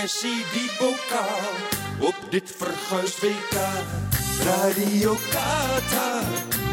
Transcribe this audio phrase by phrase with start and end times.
[0.00, 1.50] Messi die bokaal
[1.98, 3.56] op dit verguisd WK.
[4.44, 6.24] Radio Qatar,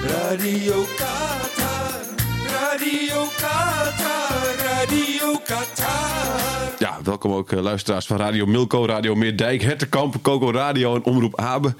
[0.04, 2.00] Radio Qatar,
[2.48, 6.76] Radio Qatar, Radio Qatar.
[6.80, 11.40] Ja, welkom ook eh, luisteraars van Radio Milko, Radio Meerdijk, Hertenkamp, Coco Radio en Omroep
[11.40, 11.76] Abe.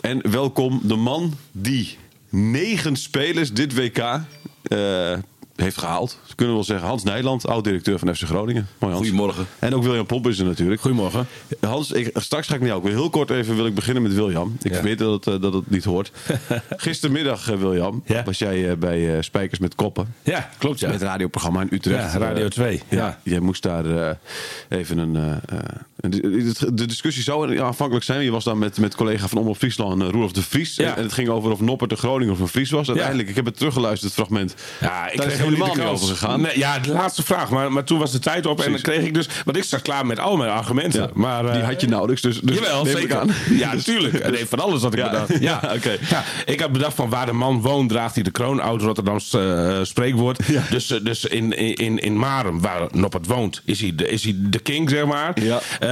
[0.00, 5.12] En welkom de man die negen spelers dit WK eh,
[5.56, 6.18] heeft gehaald.
[6.26, 6.88] Dat kunnen we wel zeggen.
[6.88, 8.66] Hans Nijland, oud-directeur van FC Groningen.
[8.78, 9.06] Mooi Hans.
[9.08, 9.46] Goedemorgen.
[9.58, 10.06] En ook William
[10.38, 10.80] er natuurlijk.
[10.80, 11.26] Goedemorgen.
[11.60, 12.80] Hans, ik, straks ga ik naar jou.
[12.82, 14.56] Ik wil heel kort even wil ik beginnen met William.
[14.62, 14.82] Ik Ja.
[14.82, 16.12] weet dat het, eh, dat het niet hoort.
[16.76, 18.22] Gistermiddag, eh, William, Ja.
[18.24, 20.14] was jij eh, bij Spijkers met Koppen.
[20.22, 20.88] Ja, klopt ja.
[20.88, 22.12] Met het radioprogramma in Utrecht.
[22.12, 22.82] Ja, Radio Eh, 2.
[22.88, 24.16] Ja, jij moest daar
[24.68, 25.40] even een.
[26.02, 28.24] Eh, eh, de discussie zou aanvankelijk zijn.
[28.24, 30.76] Je was daar met, met collega van Omroep Friesland, uh, Roelof de Vries.
[30.76, 30.96] Ja.
[30.96, 32.88] En, het ging over of Noppert de Groninger of een Fries was.
[32.88, 34.54] Uiteindelijk, ik heb het teruggeluisterd, het fragment.
[34.80, 36.40] Ja, ik Daar is kreeg helemaal niet over gegaan.
[36.40, 37.50] Nee, ja, de laatste vraag.
[37.50, 39.28] Maar, maar toen was de tijd op en dan kreeg ik dus...
[39.44, 41.00] Want ik zat klaar met al mijn argumenten.
[41.00, 42.22] Ja, maar, eh, die had je nauwelijks.
[42.22, 43.18] Dus, dus Jawel, neem ik zeker.
[43.18, 43.30] aan.
[43.50, 44.30] Ja, natuurlijk.
[44.30, 45.30] Nee, van alles had ik bedacht.
[45.40, 45.98] Ja, oké.
[46.44, 48.60] Ik had bedacht van waar de man woont, draagt hij de kroon.
[48.60, 50.38] Oud Rotterdams eh, spreekwoord.
[50.70, 54.36] Dus, eh, dus in, in, in Marem, waar Noppert woont, is hij de, is hij
[54.38, 55.42] de king, zeg maar.
[55.42, 55.60] Ja.
[55.80, 55.91] Eh,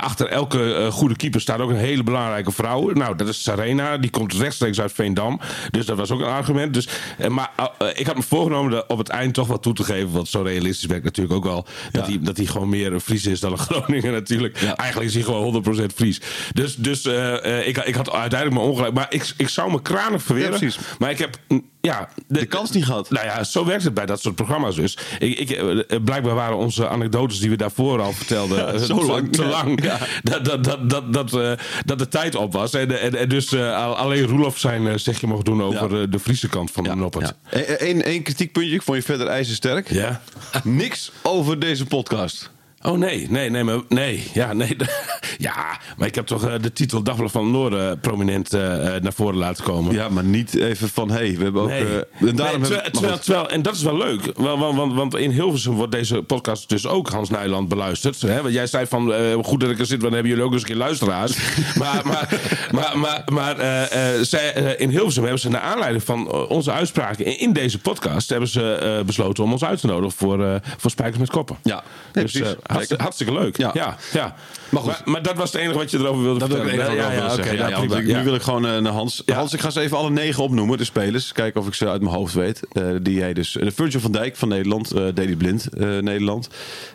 [0.00, 2.90] achter elke eh, goede keeper staat ook een hele belangrijke vrouw.
[2.90, 3.98] Nou, dat is Sarena.
[3.98, 5.40] Die komt rechtstreeks uit Veendam.
[5.70, 6.74] Dus dat was ook een argument.
[6.74, 9.84] Dus, eh, maar eh, ik had me voorgenomen op het eind toch wat toe te
[9.84, 10.10] geven.
[10.12, 11.66] Want zo realistisch ben ik natuurlijk ook wel.
[11.92, 14.62] Dat, hij, dat hij gewoon meer een Fries is dan een Groninger natuurlijk.
[14.62, 16.20] Eigenlijk is hij gewoon 100% Fries.
[16.52, 18.94] Dus, dus eh, eh, ik, ik had uiteindelijk mijn ongelijk.
[18.94, 20.52] Maar ik, ik zou me kranig verweren.
[20.52, 20.78] Ja, precies.
[20.98, 21.36] maar ik heb...
[21.48, 23.10] mm, Ja, De kans niet gehad.
[23.10, 24.98] nou ja, zo werkt het bij dat soort programma's dus.
[25.18, 28.74] Ik, ik, eh, blijkbaar waren onze anekdotes die we daarvoor al vertelden...
[28.74, 29.32] eh, zo lang.
[29.32, 29.48] Te Ja.
[29.48, 29.82] lang.
[29.84, 29.98] Ja.
[30.22, 31.52] Dat, dat, dat, dat, dat, eh,
[31.84, 32.74] dat de tijd op was.
[32.74, 36.06] En, en, en dus eh, al- alleen Roelof zijn eh, zegje mocht doen over Ja.
[36.06, 37.34] de Friese kant van de Noppert.
[37.78, 38.74] Eén één kritiekpuntje.
[38.74, 39.90] Ik vond je verder ijzersterk.
[39.90, 40.20] Ja.
[40.64, 42.50] Niks over deze podcast.
[42.82, 44.76] Oh nee, nee, nee, maar, nee, ja, nee.
[45.38, 49.02] ja, maar ik heb toch eh, de titel Dagblad van het Noorden prominent eh, eh,
[49.02, 49.94] naar voren laten komen.
[49.94, 51.10] Ja, maar niet even van...
[51.10, 51.68] Hé, hey, we hebben ook...
[51.68, 51.84] Nee.
[51.84, 54.20] eh, en daarom Nee, hebben- terwijl, en dat is wel leuk.
[54.36, 58.20] Want, want, want, in Hilversum wordt deze podcast dus ook Hans Nijland beluisterd.
[58.22, 58.42] Hè?
[58.42, 60.52] Want jij zei van, eh, goed dat ik er zit, want dan hebben jullie ook
[60.52, 61.36] eens een keer luisteraars.
[61.78, 62.28] maar maar,
[62.72, 66.50] maar, maar, maar eh, eh, zij, eh, in Hilversum hebben ze naar aanleiding van eh,
[66.50, 68.28] onze uitspraken in, deze podcast...
[68.28, 71.56] hebben ze eh, besloten om ons uit te nodigen voor, eh, voor Spijkers met Koppen.
[71.62, 71.82] Ja,
[72.12, 72.54] nee, dus, precies.
[72.54, 73.56] eh, hartstikke, hartstikke leuk.
[73.56, 73.70] Ja.
[73.74, 73.96] Ja.
[74.12, 74.34] Ja,
[74.72, 76.94] Maar Maar, dat was het enige wat je erover wilde Dat vertellen.
[76.94, 78.18] Ja, ja.
[78.18, 79.22] Nu wil ik gewoon eh, naar Hans.
[79.26, 81.32] Hans, ik ga ze even alle negen opnoemen, de spelers.
[81.32, 82.60] Kijken of ik ze uit mijn hoofd weet.
[82.72, 86.48] Eh, die jij dus, de Virgil van Dijk van Nederland, eh Daley Blind eh, Nederland.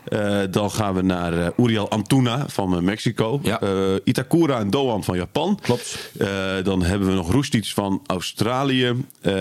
[0.06, 3.42] Eh, dan gaan we naar eh, Uriel Antuna van eh, Mexico.
[3.44, 3.70] Eh,
[4.04, 5.60] Itakura en Doan van Japan.
[5.62, 6.12] Klopt.
[6.18, 6.28] Eh,
[6.64, 8.94] dan hebben we nog Roestic van Australië.
[9.22, 9.34] Eh,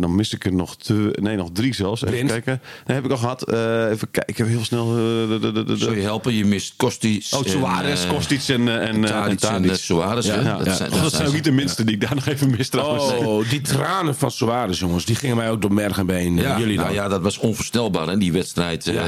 [0.00, 2.02] dan mis ik er nog twee, nee, nog drie zelfs.
[2.02, 2.30] Even Blind.
[2.30, 2.60] kijken.
[2.86, 3.42] Nee, heb ik al gehad.
[3.42, 4.86] Eh, even kijken, heel snel.
[4.86, 6.34] eh, Zou je helpen?
[6.34, 7.26] Je mist Kostic.
[7.30, 7.40] Oh,
[7.80, 10.26] Suarez, eh, Kostic en, eh, en, eh, en Tadic Suarez.
[10.26, 12.50] Ja, Dat zijn- Oh, dat zijn ook niet de minste die ik daar nog even
[12.50, 13.04] mis trouwens.
[13.26, 15.04] Oh, die tranen van Suarez, jongens.
[15.04, 16.36] Die gingen mij ook door merg en been.
[16.36, 16.84] Ja, Jullie dan?
[16.84, 18.84] nou ja, dat was onvoorstelbaar, hè, die wedstrijd.
[18.84, 19.04] Ja.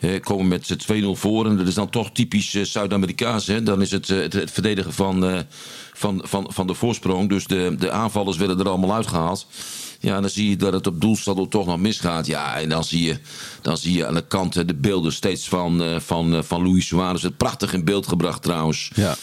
[0.00, 1.46] Eh, komen met z'n 2-0 voor.
[1.46, 3.44] En dat is dan toch typisch eh, Zuid-Amerikaans.
[3.62, 5.38] Dan is het, eh, het, het verdedigen van, eh,
[5.92, 7.28] van, van, van de voorsprong.
[7.28, 9.46] Dus de, de aanvallers werden er allemaal uitgehaald.
[10.00, 12.26] Ja, dan zie je dat het op doelstad toch nog misgaat.
[12.26, 13.18] Ja, en dan zie je,
[13.62, 17.22] dan zie je aan de kant de beelden steeds van, van, van Luis Suarez.
[17.22, 18.90] Het prachtig in beeld gebracht trouwens.
[18.94, 19.16] Ja.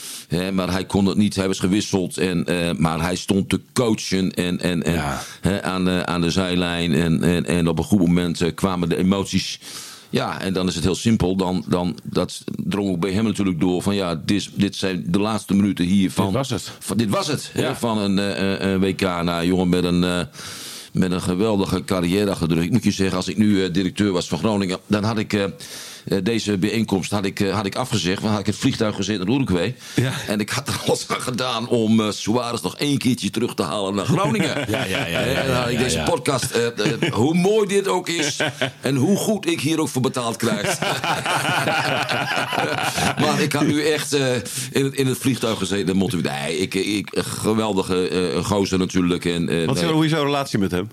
[0.51, 2.17] Maar hij kon het niet, hij was gewisseld.
[2.17, 2.45] En,
[2.77, 5.61] maar hij stond te coachen en, en, en, Ja.
[5.61, 6.93] aan, de, aan de zijlijn.
[6.93, 9.59] En, en, en op een goed moment kwamen de emoties.
[10.13, 11.35] Ja, en dan is het heel simpel.
[11.35, 13.81] Dan, dan, dat drong ook bij hem natuurlijk door.
[13.81, 16.25] Van ja, dit, dit zijn de laatste minuten hier van.
[16.25, 16.71] Dit was het.
[16.79, 17.49] Van, dit was het.
[17.53, 19.01] hè, van een, eh, een WK.
[19.01, 20.03] Nou, jongen met een.
[20.03, 20.19] eh,
[20.93, 22.63] met een geweldige carrière achter de rug.
[22.63, 25.33] Ik moet je zeggen, als ik nu eh, directeur was van Groningen, dan had ik
[25.33, 25.49] eh, eh,
[26.23, 28.21] deze bijeenkomst had ik, eh, had ik afgezegd.
[28.21, 29.75] Want had ik het vliegtuig gezet naar Uruguay.
[29.95, 30.11] Ja.
[30.27, 33.63] En ik had er alles aan gedaan om eh Suarez nog één keertje terug te
[33.63, 34.51] halen naar Groningen.
[34.73, 38.09] Ja, ja, ja, En dan had ik deze podcast, eh, eh, hoe mooi dit ook
[38.09, 38.37] is.
[38.81, 40.79] En hoe goed ik hier ook voor betaald krijg.
[43.23, 44.35] maar ik had nu echt eh,
[44.71, 45.97] in, het, in het vliegtuig gezeten.
[46.21, 49.25] Nee, ik, ik, geweldige eh, gozer natuurlijk.
[49.25, 49.91] En, eh, Wat is nee.
[49.91, 50.89] hoe is jouw relatie met hem?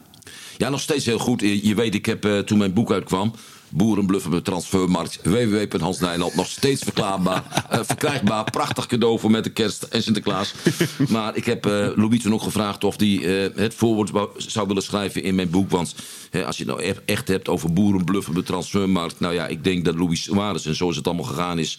[0.57, 1.41] Ja, nog steeds heel goed.
[1.41, 3.35] Je weet, ik heb eh, toen mijn boek uitkwam.
[3.71, 5.19] Boerenbluffen met transfermarkt.
[5.23, 6.35] www.hans Nijland.
[6.35, 8.45] Nog steeds verklaarbaar, eh, verkrijgbaar.
[8.45, 10.55] Prachtig cadeau voor met de kerst en Sinterklaas.
[11.09, 14.83] Maar ik heb eh Louis toen ook gevraagd of hij eh, het voorwoord zou willen
[14.83, 15.71] schrijven in mijn boek.
[15.71, 15.95] Want
[16.31, 19.21] hè, als je het nou e- echt hebt over boerenbluffen met transfermarkt.
[19.21, 21.79] Nou ja, ik denk dat Louis Suarez en zoals het allemaal gegaan is.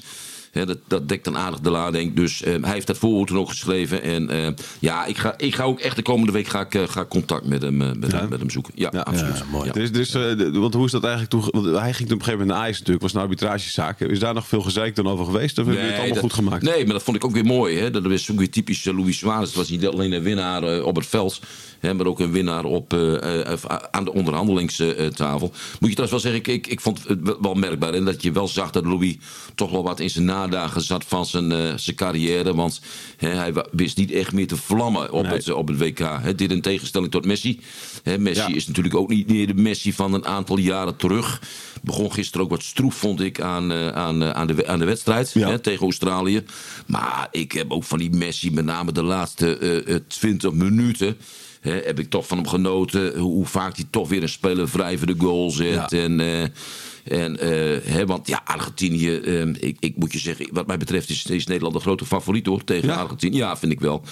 [0.51, 2.15] Dat, dat dekt dan aardig de lading.
[2.15, 4.01] Dus eh, hij heeft dat voorwoord toen ook geschreven.
[4.01, 4.47] En eh,
[4.79, 7.07] ja, ik ga, ik ga ook echt de komende week ga ik, eh, ga ik
[7.07, 8.73] contact met hem, met, hem, met hem zoeken.
[8.75, 9.43] Ja, absoluut.
[9.51, 9.71] mooi.
[9.91, 11.61] Dus, eh, de- want hoe is dat eigenlijk toen?
[11.63, 13.99] Want hij ging toen op een gegeven moment naar Ajax natuurlijk, was een arbitragezaak.
[13.99, 15.57] Is daar nog veel gezeik dan over geweest?
[15.59, 16.63] Of hebben jullie het allemaal dat- goed gemaakt?
[16.63, 17.77] Nee, maar dat vond ik ook weer mooi.
[17.77, 17.91] Hè?
[17.91, 19.45] Dat is ook weer typisch Luis Suarez.
[19.47, 21.39] Het was niet alleen een winnaar op het veld,
[21.79, 23.57] hè, maar ook een winnaar op, eh, eh,
[23.91, 25.47] aan de onderhandelingstafel.
[25.79, 27.93] Moet je trouwens wel zeggen, ik, ik, ik vond het wel- wel merkbaar.
[27.93, 29.15] En dat je wel zag dat Louis
[29.55, 32.55] toch wel wat in zijn nadagen zat van zijn, eh, zijn carrière.
[32.55, 32.81] Want
[33.17, 36.37] hij wist niet echt meer te vlammen op, het, op het WK.
[36.37, 37.59] Dit in tegenstelling tot Messi.
[38.19, 38.55] Messi Ja.
[38.55, 41.41] is natuurlijk ook niet meer de Messi van een aantal jaren terug.
[41.83, 44.85] Begon gisteren ook wat stroef, vond ik, aan, eh, aan, eh, aan, de, aan de
[44.85, 45.57] wedstrijd Ja.
[45.59, 46.43] tegen Australië.
[46.87, 51.17] Maar ik heb ook van die Messi, met name de laatste eh, eh, 20 minuten.
[51.61, 53.17] Heb ik toch van hem genoten.
[53.17, 55.73] Hoe, hoe vaak hij toch weer een speler vrij voor de goal zet.
[55.73, 55.87] Ja.
[55.89, 56.19] En,
[57.03, 61.09] en, eh, hè, want ja, Argentinië, eh, ik, ik moet je zeggen, wat mij betreft
[61.09, 62.95] is, is Nederland de grote favoriet hoor, tegen Ja.
[62.95, 63.37] Argentinië.
[63.37, 64.03] Ja, vind ik wel.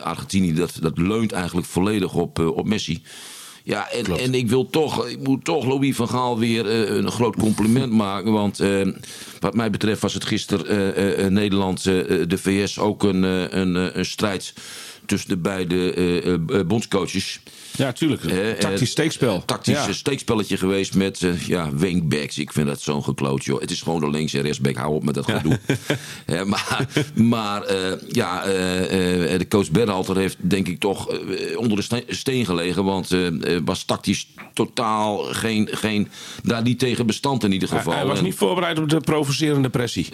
[0.00, 3.02] Argentinië, dat, dat leunt eigenlijk volledig op, eh, op Messi.
[3.64, 7.10] Ja, en, en ik wil toch, ik moet toch Louis van Gaal weer eh, een
[7.10, 8.32] groot compliment maken.
[8.32, 8.88] Want eh,
[9.40, 13.22] wat mij betreft was het gisteren Nederland, de VS ook een,
[13.58, 14.54] een, een strijd
[15.12, 17.40] tussen de beide eh, eh, eh, bondscoaches.
[17.76, 18.20] Ja, tuurlijk.
[18.60, 19.42] Tactisch steekspel.
[19.44, 19.92] Tactisch Ja.
[19.92, 22.38] steekspelletje geweest met ja, wingbacks.
[22.38, 23.60] Ik vind dat zo'n gekloot, joh.
[23.60, 24.76] Het is gewoon de links- en rechtsback.
[24.76, 25.58] Hou op met dat gedoe.
[26.26, 27.62] Eh, maar maar
[28.08, 31.06] ja, de coach Berhalter heeft denk ik toch
[31.56, 32.84] onder de ste- steen gelegen.
[32.84, 33.08] Want
[33.64, 36.08] was tactisch totaal geen, geen,
[36.42, 37.92] daar niet tegen bestand in ieder geval.
[37.92, 40.08] hij was En- niet voorbereid op de provocerende pressie.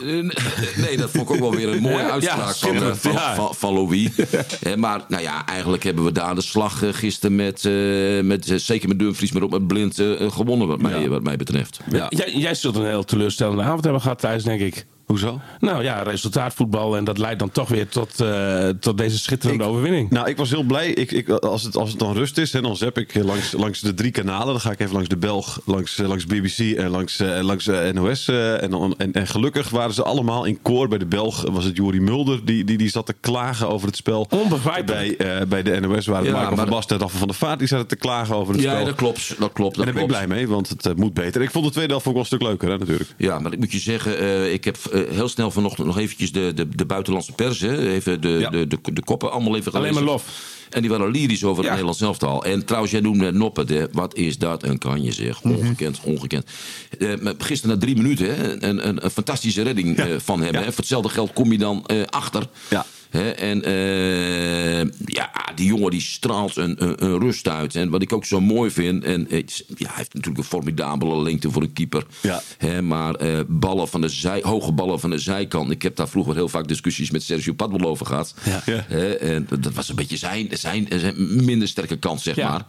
[0.76, 3.34] Nee, dat vond ik ook wel weer een mooie Ja, uitspraak van, van, ja.
[3.34, 4.08] van, van Louis.
[4.62, 8.50] Eh, maar nou ja, eigenlijk hebben we daar de slag eh, gisteren met, eh, met
[8.50, 11.80] eh, zeker met Dumfries, maar ook met Blind gewonnen wat mij, wat mij betreft.
[11.90, 12.06] Ja.
[12.08, 14.86] Jij, jij zult een heel teleurstellende avond hebben gehad thuis, denk ik.
[15.08, 15.40] Hoezo?
[15.60, 16.96] Nou ja, resultaatvoetbal.
[16.96, 20.10] En dat leidt dan toch weer tot, eh, tot deze schitterende Ik- overwinning.
[20.10, 20.88] Nou, ik was heel blij.
[20.90, 23.80] Ik, ik, als, het, als het dan rust is, hè, dan zap ik langs, langs
[23.80, 24.46] de drie kanalen.
[24.46, 27.66] Dan ga ik even langs de Belg, langs, eh, langs BBC en langs, eh, langs
[27.92, 28.28] NOS.
[28.28, 30.88] eh, en, dan, en, en gelukkig waren ze allemaal in koor.
[30.88, 32.44] Bij de Belg was het Jori Mulder.
[32.44, 34.26] Die, die, die zat te klagen over het spel.
[34.30, 35.16] Onbegrijpelijk.
[35.18, 37.36] Bij, eh, bij de NOS waren het Ja, Marco maar- van Basten en van der
[37.36, 37.58] Vaart.
[37.58, 38.84] Die zaten te klagen over het Ja, spel.
[38.84, 39.34] dat klopt.
[39.38, 39.72] Dat klopt.
[39.78, 41.42] en Dat daar ben ik blij mee, want het moet beter.
[41.42, 43.10] Ik vond de tweede helft ook wel een stuk leuker, hè, natuurlijk.
[43.16, 44.76] Ja, maar ik moet je zeggen, eh, ik heb
[45.10, 48.50] heel snel vanochtend nog eventjes de, de, de buitenlandse pers, hè, even de, Ja.
[48.50, 49.90] de, de, de koppen allemaal even gelezen.
[49.96, 50.56] Alleen maar lof.
[50.70, 51.70] En die waren lyrisch over het.
[51.70, 52.44] Nederlands elftal.
[52.44, 53.84] En trouwens, jij noemde Noppet, hè.
[53.92, 55.42] wat is dat een kanje zeg.
[55.42, 55.54] Mhm.
[55.54, 56.50] Ongekend, ongekend.
[56.98, 60.54] Eh, maar gisteren na drie minuten, hè, een, een, een fantastische redding eh, van hem.
[60.54, 60.62] Hè.
[60.64, 62.46] Voor hetzelfde geld kom je dan eh, achter.
[62.70, 62.86] Ja.
[63.10, 67.74] En eh, ja, die jongen die straalt een, een, een rust uit.
[67.74, 69.04] En wat ik ook zo mooi vind.
[69.04, 69.42] En, eh,
[69.76, 72.04] ja, hij heeft natuurlijk een formidabele lengte voor een keeper.
[72.20, 72.42] Ja.
[72.80, 75.70] Maar eh, ballen van de zij, hoge ballen van de zijkant.
[75.70, 78.34] Ik heb daar vroeger heel vaak discussies met Sergio Padwell over gehad.
[78.44, 78.86] Ja.
[79.18, 82.48] En dat- dat was een beetje zijn, zijn, zijn minder sterke kant, zeg Ja.
[82.50, 82.66] maar.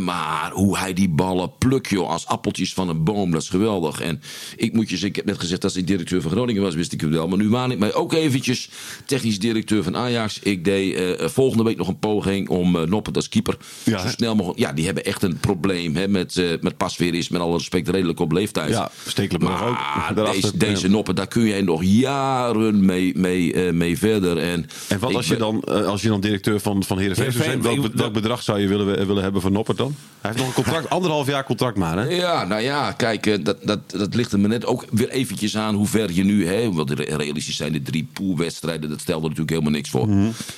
[0.00, 4.00] Maar hoe hij die ballen plukt, joh, als appeltjes van een boom, dat is geweldig.
[4.00, 4.22] En
[4.56, 6.92] ik moet je zeggen, ik heb net gezegd, als ik directeur van Groningen was, wist
[6.92, 7.28] ik het wel.
[7.28, 8.68] Maar nu waan ik mij ook eventjes
[9.06, 10.38] technisch directeur van Ajax.
[10.42, 14.08] Ik deed eh, volgende week nog een poging om eh Noppert als keeper Ja, zo
[14.08, 14.60] snel mogelijk...
[14.60, 18.20] Ja, die hebben echt een probleem hè, met, eh met pasveer met alle respect, redelijk
[18.20, 18.70] op leeftijd.
[18.70, 19.70] Ja, Stekelenburg ook.
[19.72, 20.92] Maar Daarachter, deze, deze ja.
[20.92, 24.38] Noppert, daar kun jij nog jaren mee, mee, eh, mee verder.
[24.38, 27.44] En, En wat als je, dan, eh, als je dan directeur van, van Heerenveen zou
[27.44, 27.62] zijn?
[27.62, 29.94] Welk, be- welk bedrag zou je willen, willen hebben voor Dan?
[30.20, 32.04] Hij heeft nog een contract, anderhalf jaar contract maar, hè?
[32.04, 35.56] Ja, nou ja, kijk, eh, dat, dat, dat ligt er me net ook weer eventjes
[35.56, 36.46] aan hoe ver je nu...
[36.46, 40.08] Hè, want re- realistisch zijn de drie poolwedstrijden, dat stelde natuurlijk helemaal niks voor.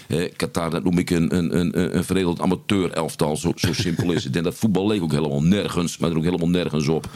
[0.06, 4.24] Eh, Qatar, dat noem ik een, een, een, een veredeld amateur-elftal, zo, zo simpel is
[4.24, 4.36] het.
[4.36, 7.08] En dat voetbal leek ook helemaal nergens, maar er ook helemaal nergens op.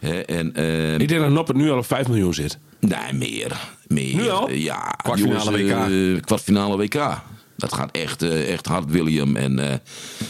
[0.00, 2.58] Hè, en, eh, Ik denk dat Noppert nu al op 5 miljoen zit.
[2.80, 3.60] Nee, meer.
[3.88, 4.14] meer.
[4.16, 4.50] Nu al?
[4.50, 7.20] Ja, Kwartfinale jongens, eh, kwartfinale WK.
[7.60, 9.36] Dat gaat echt, eh, echt hard, William.
[9.36, 9.74] En, eh,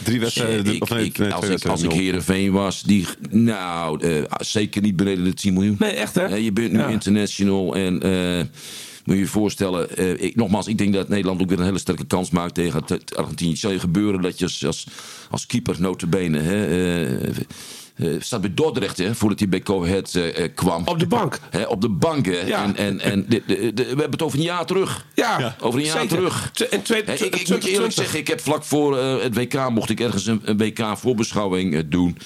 [0.03, 3.05] Drie wedstrijden, eh, ik- of nee, ik- nee, als, ik, als ik Heerenveen was, die,
[3.29, 5.75] nou, eh, zeker niet beneden de 10 miljoen.
[5.79, 6.25] Nee, echt, hè?
[6.35, 6.87] Je bent nu Ja.
[6.87, 8.01] international en...
[8.01, 8.43] eh,
[9.05, 11.77] moet je je voorstellen, eh, ik, nogmaals, ik denk dat Nederland ook weer een hele
[11.79, 13.49] sterke kans maakt tegen het- het Argentinië.
[13.51, 14.87] Het zal je gebeuren dat je als, als,
[15.29, 17.29] als keeper notabene, hè, eh,
[18.01, 20.87] eh, staat bij Dordrecht, hè, voordat hij bij Go Ahead eh, eh, kwam.
[20.87, 21.39] Op de bank.
[21.49, 22.41] Hè, op de bank, hè.
[22.41, 22.63] Ja.
[22.63, 25.05] En, en, en de, de- de- we hebben het over een jaar terug.
[25.15, 26.15] Ja, Over een jaar zeker.
[26.15, 26.51] terug.
[26.69, 27.69] En twee, ik, ik moet je 2020.
[27.69, 32.17] eerlijk zeggen, ik heb vlak voor het WK mocht ik ergens een, een WK-voorbeschouwing doen.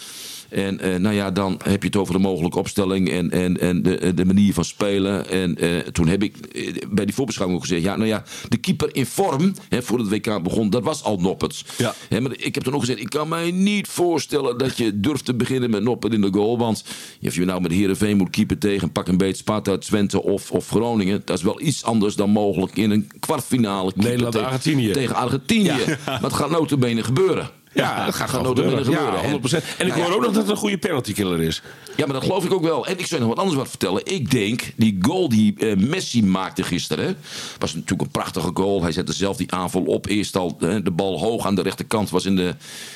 [0.56, 3.82] En eh, nou ja, dan heb je het over de mogelijke opstelling en, en, en
[3.82, 5.30] de, de manier van spelen.
[5.30, 8.58] En eh, toen heb ik eh, bij die voorbeschouwing ook gezegd: ja, nou ja, de
[8.58, 11.66] keeper in vorm hè, voor het WK begon, dat was al Nopperts.
[11.78, 11.94] Ja.
[12.10, 15.26] Hè, maar ik heb toen ook gezegd: ik kan mij niet voorstellen dat je durft
[15.26, 16.58] te beginnen met Noppert in de goal.
[16.58, 16.84] Want
[17.22, 20.70] of je nou met Heerenveen moet keeper tegen pak een beetje Sparta, Twente of, of
[20.70, 23.92] Groningen, dat is wel iets anders dan mogelijk in een kwartfinale.
[23.92, 24.92] keeper Nederland, tegen- Argentinië.
[24.92, 25.98] Tegen Argentinië.
[26.06, 27.50] Maar het gaat notabene gebeuren.
[27.76, 29.14] Ja, dat gaat gewoon notabene gebeuren.
[29.14, 29.62] Ja, gebeuren.
[29.64, 29.78] 100%.
[29.78, 31.62] En ik Nou hoor ook nog dat het een goede penaltykiller is.
[31.96, 32.86] ja, maar dat geloof ik ook wel.
[32.88, 34.02] En ik zou je nog wat anders wat vertellen.
[34.06, 37.18] Ik denk, die goal die eh, Messi maakte gisteren...
[37.60, 38.82] was natuurlijk een prachtige goal.
[38.82, 40.08] Hij zette zelf die aanval op.
[40.08, 42.10] Eerst al eh, de bal hoog aan de rechterkant.
[42.10, 42.56] Was in de,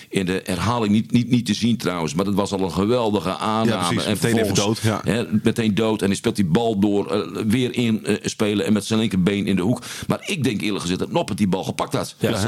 [0.10, 2.14] in de herhaling niet, niet, niet te zien trouwens.
[2.14, 3.96] Maar dat was al een geweldige aanname.
[3.96, 4.04] Ja.
[4.04, 5.02] En Meteen even dood, ja.
[5.04, 6.02] hè, meteen dood.
[6.02, 7.12] En hij speelt die bal door.
[7.12, 8.66] eh, weer in spelen.
[8.66, 9.82] En met zijn linkerbeen in de hoek.
[10.08, 12.16] Maar ik denk eerlijk gezegd dat Noppert die bal gepakt had.
[12.20, 12.40] Ja, met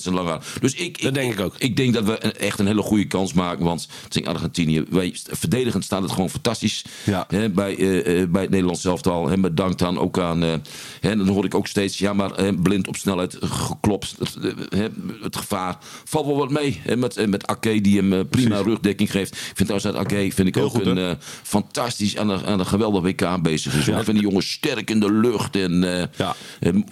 [0.00, 0.40] zijn- lange arm.
[0.60, 1.54] Dus ik, denk ik ook.
[1.58, 3.64] ik denk dat we echt een hele goede kans maken.
[3.64, 4.84] Want het is Argentinië.
[4.90, 6.84] Wij, verdedigend staat het gewoon fantastisch.
[7.04, 7.24] Ja.
[7.28, 9.30] Hè, bij, eh, eh, bij het Nederlands elftal.
[9.30, 10.42] En bedankt dan ook aan.
[10.42, 10.52] eh,
[11.00, 11.98] hè, dan hoor ik ook steeds.
[11.98, 14.14] Ja, maar eh, blind op snelheid geklopt.
[14.18, 14.36] Het,
[14.68, 14.86] hè,
[15.22, 16.80] het gevaar valt wel wat mee.
[16.82, 19.32] Hè, met, met Ake die hem eh, prima rugdekking geeft.
[19.34, 22.58] Ik vind trouwens dat Ake vind ik Heel ook goed, een fantastisch aan een, aan
[22.60, 23.88] een geweldig WK bezig is.
[23.88, 25.56] Ik vind die jongen sterk in de lucht.
[25.56, 26.34] En, eh, Ja,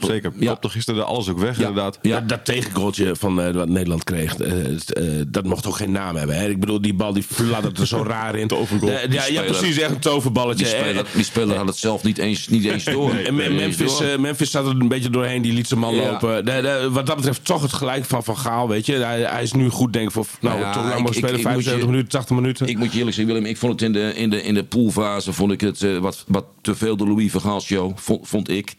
[0.00, 0.32] zeker.
[0.38, 1.66] Ja, Topte gisteren alles ook weg, Ja.
[1.68, 1.98] inderdaad.
[2.02, 2.18] Ja.
[2.20, 6.16] Dat, dat tegengoaltje van eh, wat Nederland kreeg, eh, eh, dat mocht ook geen naam
[6.16, 6.36] hebben.
[6.36, 6.48] Hè?
[6.48, 8.46] Ik bedoel, die bal die fladderde er zo raar in.
[8.48, 8.90] Tovergoal.
[8.90, 10.64] Eh, ja, ja, precies, echt een toverballetje.
[10.64, 13.14] die, speler, die speler had het zelf niet eens, niet eens door.
[13.14, 14.06] En Memphis, door.
[14.08, 16.10] eh, Memphis zat er een beetje doorheen, die liet zijn man Ja.
[16.10, 16.44] lopen.
[16.44, 18.92] De- de- wat dat betreft toch het gelijk van Van Gaal, weet je.
[18.94, 21.34] Hij, hij is nu goed, denk ik, voor nou, Ja, toch lang maar spelen, ik
[21.34, 22.66] moet 75 je- minuten, 80 minuten.
[22.66, 24.64] Ik moet je eerlijk zeggen, Willem, ik vond het in de, in de, in de
[24.64, 28.48] poolfase vond ik het, wat, wat te veel de Louis van Gaal show, vond, vond
[28.50, 28.74] ik.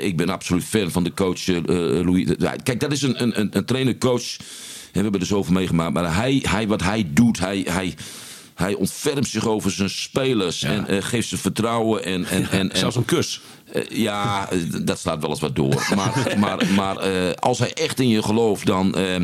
[0.00, 2.26] Ik ben absoluut fan van de coach Louis.
[2.62, 4.36] Kijk, dat is een, een, een, een trainer-coach.
[4.96, 5.92] We hebben er zoveel meegemaakt.
[5.92, 7.94] Maar hij, hij, wat hij doet, hij, hij,
[8.54, 10.62] hij ontfermt zich over zijn spelers.
[10.62, 12.04] En eh, geeft ze vertrouwen.
[12.04, 13.40] En, en, en, en, Zelfs een kus.
[13.72, 14.48] eh, ja,
[14.84, 15.86] dat slaat wel eens wat door.
[15.96, 19.22] Maar, maar, maar eh, als hij echt in je gelooft, dan, eh,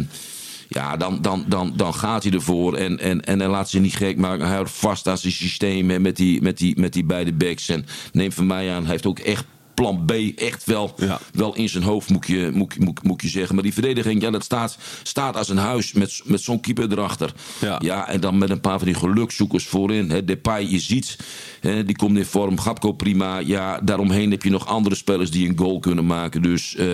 [0.69, 2.75] ja, dan, dan, dan, dan gaat hij ervoor.
[2.77, 4.47] En, en, en hij laat zich niet gek maken.
[4.47, 7.69] Hij houdt vast aan zijn systeem en met die, met, die, met die beide backs.
[7.69, 11.21] En neem van mij aan, hij heeft ook echt plan B echt wel, Ja.
[11.33, 13.55] wel in zijn hoofd, moet je, moet, moet, moet je zeggen.
[13.55, 17.33] Maar die verdediging, ja, dat staat, staat als een huis met, met zo'n keeper erachter.
[17.81, 18.09] Ja.
[18.09, 20.11] en dan met een paar van die gelukzoekers voorin.
[20.11, 20.25] Hè.
[20.25, 21.17] Depay, je ziet,
[21.61, 22.59] hè, die komt in vorm.
[22.61, 23.39] Gapco prima.
[23.39, 26.43] Ja, daaromheen heb je nog andere spelers die een goal kunnen maken.
[26.43, 26.87] Dus eh,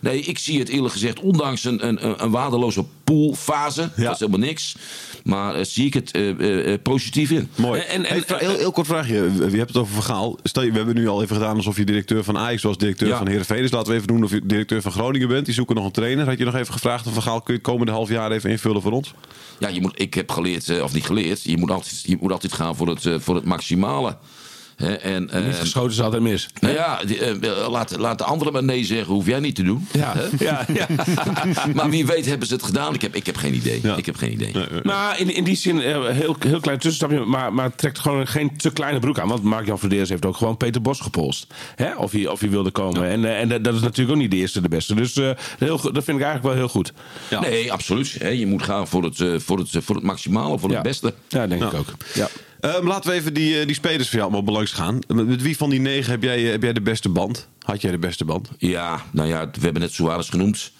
[0.00, 4.02] nee, ik zie het eerlijk gezegd, ondanks een, een, een- een waardeloze poolfase, Ja.
[4.04, 4.76] dat is helemaal niks.
[5.24, 7.48] Maar eh, zie ik het eh, positief in.
[7.54, 7.80] Mooi.
[7.80, 9.14] En- en- heel, heel kort vraagje.
[9.50, 10.34] Je hebt het over.
[10.42, 13.08] Stel je, we hebben nu al even gedaan alsof je directeur van Ajax was, directeur
[13.08, 13.16] Ja.
[13.18, 13.62] van Heerenveen.
[13.62, 15.44] Dus laten we even doen of je directeur van Groningen bent.
[15.44, 16.26] Die zoeken nog een trainer.
[16.26, 18.82] Had je nog even gevraagd of Vergaal kun je het komende half jaar even invullen
[18.82, 19.14] voor ons?
[19.58, 22.32] Ja, je moet, ik heb geleerd, eh, of niet geleerd, je moet altijd, je moet
[22.32, 24.16] altijd gaan voor het, eh, voor het maximale.
[24.76, 26.48] En, eh, Niet geschoten is altijd mis.
[26.60, 29.62] nou ja, die, eh, laat, laat de anderen maar nee zeggen, hoef jij niet te
[29.62, 29.86] doen.
[29.92, 30.86] Ja, ja, ja.
[31.74, 32.94] Maar wie weet hebben ze het gedaan.
[32.94, 33.80] Ik heb, ik heb geen idee.
[33.82, 33.96] Ja.
[33.96, 34.52] Ik heb geen idee.
[34.82, 38.56] Nou, in, in die zin, eh, heel, heel klein tussenstapje, maar, maar trekt gewoon geen
[38.56, 39.28] te kleine broek aan.
[39.28, 41.46] Want Mark-Jan Verdeers heeft ook gewoon Peter Bos gepolst.
[41.76, 41.94] Hè?
[41.96, 43.08] Of, hij, of hij wilde komen.
[43.08, 44.94] En, eh, en dat- is natuurlijk ook niet de eerste de beste.
[44.94, 46.92] Dus eh, heel, dat vind ik eigenlijk wel heel goed.
[47.30, 47.40] Ja.
[47.40, 48.16] Nee, absoluut.
[48.18, 50.74] Hè, je moet gaan voor het, eh, voor het, eh, voor het maximale, voor Ja.
[50.74, 51.14] het beste.
[51.28, 51.86] Ja, denk ik ook.
[52.14, 52.28] Ja.
[52.60, 54.98] Ehm, laten we even die, eh, die spelers voor jou allemaal belangs gaan.
[55.06, 57.48] Met, met wie van die negen heb jij, eh, heb jij de beste band?
[57.62, 58.48] Had jij de beste band?
[58.58, 60.72] Ja, nou ja, we hebben net Suarez genoemd.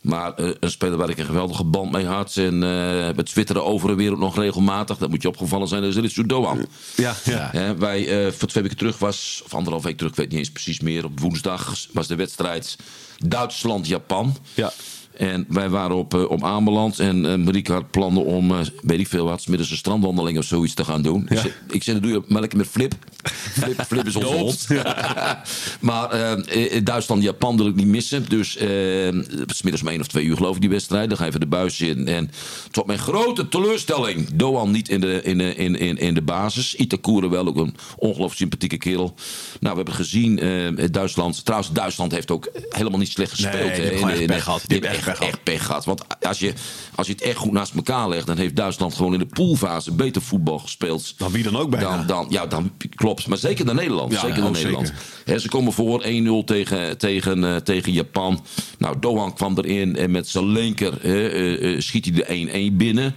[0.00, 2.36] Maar eh, een speler waar ik een geweldige band mee had.
[2.36, 4.98] En eh we twitteren over de wereld nog regelmatig.
[4.98, 5.82] Dat moet je opgevallen zijn.
[5.82, 6.66] Dat is Ritsu Doan.
[6.96, 7.48] Ja, ja.
[7.52, 10.38] Hè, wij, eh, voor twee weken terug was, of anderhalf week terug, ik weet niet
[10.38, 11.04] eens precies meer.
[11.04, 12.76] Op woensdag was de wedstrijd
[13.26, 14.36] Duitsland-Japan.
[14.54, 14.72] Ja.
[15.16, 16.98] En wij waren op, eh, op aanbeland.
[16.98, 20.44] En eh Marieke had plannen om, eh, weet ik veel wat, middags een strandwandeling of
[20.44, 21.26] zoiets te gaan doen.
[21.28, 22.94] Ik zei- Ik zei, doe je maar lekker met Flip.
[23.52, 24.66] Flip, Flip is onze hond.
[25.80, 26.08] maar
[26.84, 28.24] Duitsland, Japan wil ik niet missen.
[28.28, 31.08] Dus het is middags om één of twee uur geloof ik die wedstrijd.
[31.08, 32.08] Dan ga je even de buis in.
[32.08, 32.30] En
[32.70, 34.28] tot mijn grote teleurstelling.
[34.34, 36.74] Doan niet in de, in de, in, in, in de basis.
[36.74, 39.14] Itakura wel, ook een ongelooflijk sympathieke kerel.
[39.60, 40.40] Nou, we hebben gezien,
[40.90, 41.44] Duitsland.
[41.44, 43.54] Trouwens, Duitsland heeft ook helemaal niet slecht gespeeld.
[43.54, 44.62] Nee, die hebben echt pech gehad.
[44.66, 45.84] Die hebben echt echt, pech gehad.
[45.84, 46.52] Want als je,
[46.94, 49.92] als je het echt goed naast elkaar legt, dan heeft Duitsland gewoon in de poolfase
[49.92, 51.14] beter voetbal gespeeld.
[51.16, 51.96] Dan wie dan ook bijna.
[51.96, 53.26] Dan, dan, ja, dan klopt.
[53.26, 54.12] Maar zeker naar Nederland.
[54.12, 54.92] Ja, zeker naar oh, Nederland.
[55.36, 56.06] ze komen voor 1-0
[56.44, 58.44] tegen, tegen, eh, tegen Japan.
[58.78, 63.14] Nou, Doan kwam erin en met zijn linker eh, eh, schiet hij de 1-1 binnen.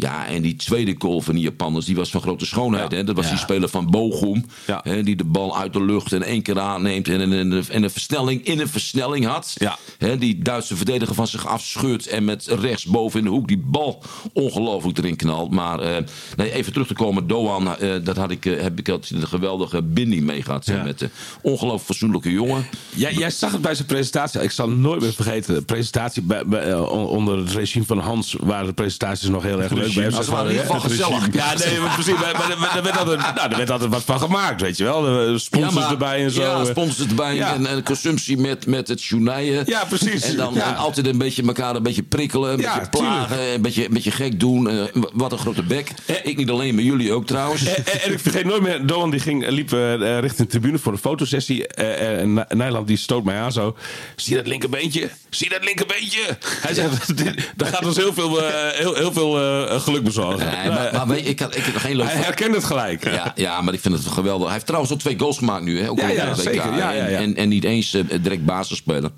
[0.00, 2.90] Ja, en die tweede goal van die Japanners, die was van grote schoonheid.
[2.90, 2.96] Ja.
[2.96, 3.04] Hè?
[3.04, 3.30] Dat was Ja.
[3.30, 4.44] die speler van Bochum.
[4.66, 4.80] Ja.
[4.82, 5.02] Hè?
[5.02, 7.08] Die de bal uit de lucht in één keer aanneemt.
[7.08, 9.56] En, en, en, en een versnelling in een versnelling had.
[9.98, 10.18] Hè?
[10.18, 12.06] Die Duitse verdediger van zich afschudt.
[12.06, 14.02] En met rechts boven in de hoek die bal
[14.32, 15.50] ongelooflijk erin knalt.
[15.50, 15.96] Maar eh,
[16.36, 17.26] nee, even terug te komen.
[17.26, 20.66] Doan, eh, dat had ik, eh, heb ik altijd een geweldige binding mee gehad.
[20.66, 20.82] hè.
[20.84, 21.10] Met de
[21.42, 22.66] ongelooflijk fatsoenlijke jongen.
[22.94, 24.40] Jij, jij zag het bij zijn presentatie.
[24.42, 25.54] Ik zal het nooit meer vergeten.
[25.54, 29.42] De presentatie bij, bij, eh, on- onder het regime van Hans waren de presentaties nog
[29.42, 29.87] heel erg leuk.
[29.94, 30.80] Bij in ieder geval Het regime.
[30.80, 31.26] gezellig.
[31.32, 32.14] Ja, nee, maar precies.
[32.14, 34.84] Maar, maar, maar er, werd altijd, nou, er werd altijd wat van gemaakt, weet je
[34.84, 35.00] wel.
[35.02, 36.42] De sponsors erbij en zo.
[36.42, 37.34] Ja, sponsors erbij.
[37.34, 37.54] Ja.
[37.54, 39.62] En, en consumptie met, met het journaien.
[39.66, 40.22] Ja, precies.
[40.22, 40.72] En dan Ja.
[40.72, 42.52] altijd een beetje elkaar een beetje prikkelen.
[42.52, 43.52] Een Ja, beetje plagen.
[43.54, 44.68] Een beetje, een beetje gek doen.
[44.70, 45.90] eh, wat een grote bek.
[46.22, 47.64] Ik niet alleen, maar jullie ook trouwens.
[47.64, 50.78] En, en- en ik vergeet nooit meer, Doan die ging, liep eh, richting de tribune
[50.78, 51.66] voor de fotosessie.
[51.66, 53.76] eh, en Nijland die stoot mij aan zo.
[54.16, 55.08] Zie dat linkerbeentje?
[55.30, 56.20] Zie dat linkerbeentje?
[56.60, 57.06] Hij zegt,
[57.58, 60.46] dat gaat ons heel veel, eh, heel, heel veel eh, geluk bezorgen.
[60.46, 62.64] Nee, maar, maar weet je, ik, had, ik heb nog geen leuk Hij herkent het
[62.64, 63.04] gelijk.
[63.04, 64.44] Ja, ja, maar ik vind het geweldig.
[64.44, 65.80] Hij heeft trouwens al twee goals gemaakt nu.
[65.80, 65.90] Hè?
[65.90, 66.76] Ook Ja, ja, zeker.
[66.76, 67.04] Ja, ja, ja.
[67.04, 69.10] En, en, en niet eens eh, direct basisspeler.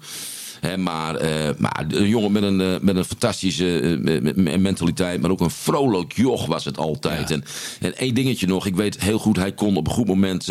[0.78, 5.20] Maar, eh, maar een jongen met een, eh, met een fantastische eh, me- me- mentaliteit.
[5.20, 7.30] Maar ook een vrolijk joch was het altijd.
[7.30, 7.44] En,
[7.80, 8.66] en één dingetje nog.
[8.66, 10.46] Ik weet heel goed, hij kon op een goed moment...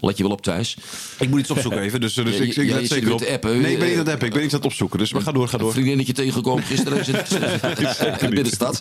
[0.00, 0.76] let je wel op thuis.
[1.18, 3.18] Ik moet iets opzoeken even, dus, dus ik, ik ja, let zeker op.
[3.18, 3.60] te appen.
[3.60, 4.26] Nee, ik ben niet aan het appen.
[4.26, 4.98] Ik ben niet aan het opzoeken.
[4.98, 5.72] Dus maar ga door, ga Een door.
[5.72, 8.80] vriendinnetje tegengekomen gisteren in de- in de binnenstad.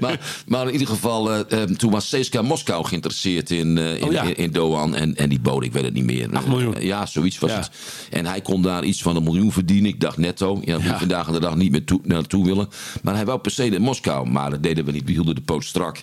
[0.00, 1.44] Maar, maar in ieder geval,
[1.76, 4.22] toen was CSKA Moskou geïnteresseerd in, in, Oh ja.
[4.22, 4.94] in, in Doan.
[4.94, 6.28] En, en die bood, ik weet het niet meer.
[6.32, 6.74] 8 miljoen.
[6.80, 7.70] Ja, zoiets was het.
[8.10, 9.90] En hij kon daar iets van een miljoen verdienen.
[9.90, 10.60] Ik dacht netto.
[10.64, 12.68] Ja, dat je vandaag de dag niet meer toe, naartoe willen.
[13.02, 14.30] Maar hij wou per se in Moskou.
[14.30, 15.04] Maar dat deden we niet.
[15.04, 16.02] We hielden de poot strak.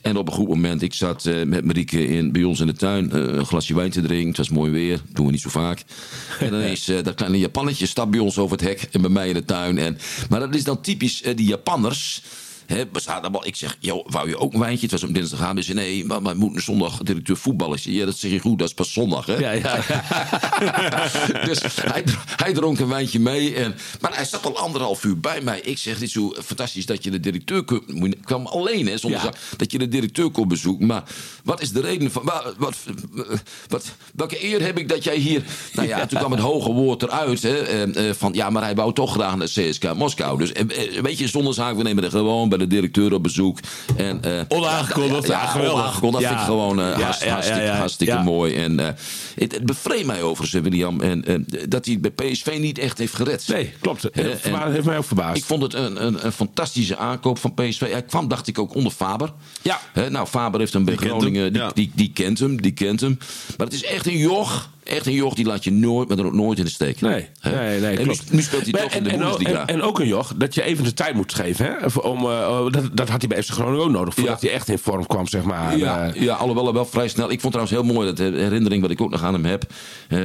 [0.00, 2.72] En op een goed moment, ik zat eh, met Marieke in, bij ons in de
[2.72, 4.28] tuin eh, een glasje wijn te drinken.
[4.28, 5.84] Het was mooi weer, doen we niet zo vaak.
[6.38, 9.28] En ineens eh, dat kleine Japannetje stapt bij ons over het hek en bij mij
[9.28, 9.78] in de tuin.
[9.78, 9.98] En,
[10.28, 12.22] maar dat is dan typisch die Japanners.
[13.06, 14.82] Allemaal, ik zeg, joh, wou je ook een wijntje?
[14.82, 15.54] Het was op dinsdagavond.
[15.54, 17.84] Hij zei, nee, maar mijn moeder zondag directeur voetbal is.
[17.84, 19.36] Ja, dat zeg je goed, dat is pas zondag, hè?
[19.38, 19.76] Ja, ja.
[21.48, 22.04] dus hij,
[22.36, 23.54] hij dronk een wijntje mee.
[23.54, 25.60] En, maar hij zat al anderhalf uur bij mij.
[25.60, 27.64] Ik zeg, dit is zo fantastisch dat je de directeur
[28.02, 29.32] Ik kwam alleen, hè, zonder Ja.
[29.56, 30.86] dat je de directeur kon bezoeken.
[30.86, 31.02] Maar
[31.44, 32.24] wat is de reden van...
[32.24, 32.76] Wat, wat,
[33.68, 35.42] wat, welke eer heb ik dat jij hier...
[35.72, 37.42] Nou ja, toen kwam het hoge woord eruit.
[37.42, 40.38] Hè, eh, van, ja, maar hij wou toch graag naar CSK Moskou.
[40.38, 43.58] Dus eh, weet je, zonder zaak, we nemen er gewoon bij de directeur op bezoek.
[43.96, 45.72] En, eh, Onaangekondigd, ja, geweldig.
[45.80, 46.22] onaangekondigd.
[46.22, 47.28] Dat vind ik gewoon eh, hartst-
[47.78, 48.54] hartstikke, mooi.
[48.54, 48.86] En eh,
[49.34, 53.14] het, het bevreemdt mij overigens, William, en, dat hij het bij PSV niet echt heeft
[53.14, 53.48] gered.
[53.48, 54.00] Nee, klopt.
[54.12, 55.36] Verba- heeft mij ook verbaasd.
[55.36, 57.90] Ik vond het een, een, een fantastische aankoop van PSV.
[57.90, 59.32] Hij kwam, dacht ik, ook onder Faber.
[59.62, 59.80] Ja.
[60.08, 63.00] Nou, Faber heeft hem bij Die kent hem, Die, die, die kent hem, die kent
[63.00, 63.18] hem.
[63.56, 64.68] Maar het is echt een joch.
[64.90, 67.00] Echt een joch, die laat je nooit, maar dan ook nooit in de steek.
[67.00, 67.56] Nee, Hè?
[67.68, 69.60] nee, nee, en nu, speelt hij toch in de Bundesliga.
[69.66, 71.66] en, en ook een joch, dat je even de tijd moet geven.
[71.66, 72.00] Hè?
[72.00, 74.14] Om, eh, dat, dat had hij bij FC Groningen ook nodig.
[74.14, 74.46] Voordat Ja.
[74.46, 75.76] hij echt in vorm kwam, zeg maar.
[75.78, 77.30] Ja, Eh, ja, alhoewel wel vrij snel.
[77.30, 79.72] Ik vond trouwens heel mooi dat de herinnering wat ik ook nog aan hem heb.
[80.08, 80.18] Eh,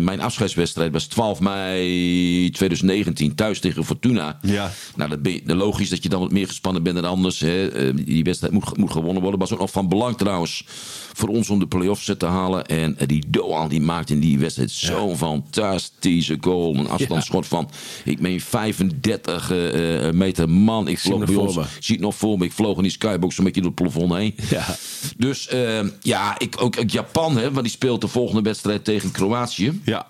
[0.00, 4.38] mijn afscheidswedstrijd was 12 mei 2019 thuis tegen Fortuna.
[4.42, 4.70] Ja.
[4.96, 7.40] Nou, dat ben logisch dat je dan wat meer gespannen bent dan anders.
[7.40, 7.94] Hè.
[8.04, 9.40] Die wedstrijd moet, moet gewonnen worden.
[9.40, 10.64] Was ook nog van belang trouwens
[11.12, 12.66] voor ons om de play-offs te halen.
[12.66, 16.74] En die Doan die maakte in die wedstrijd zo'n fantastische goal.
[16.76, 17.70] Een afstandsschot van,
[18.04, 20.88] ik meen 35 eh, eh, meter man.
[20.88, 21.54] Ik vloog bij ons.
[21.54, 21.68] voor me.
[21.76, 22.44] Ik zie het nog voor me.
[22.44, 24.34] Ik vloog in die skybox een beetje door het plafond heen.
[24.50, 24.76] Ja.
[25.16, 29.10] Dus eh, ja, ik, ook, ook Japan, hè, want die speelt de volgende wedstrijd tegen
[29.10, 29.80] Kroatië.
[29.84, 30.06] Ja.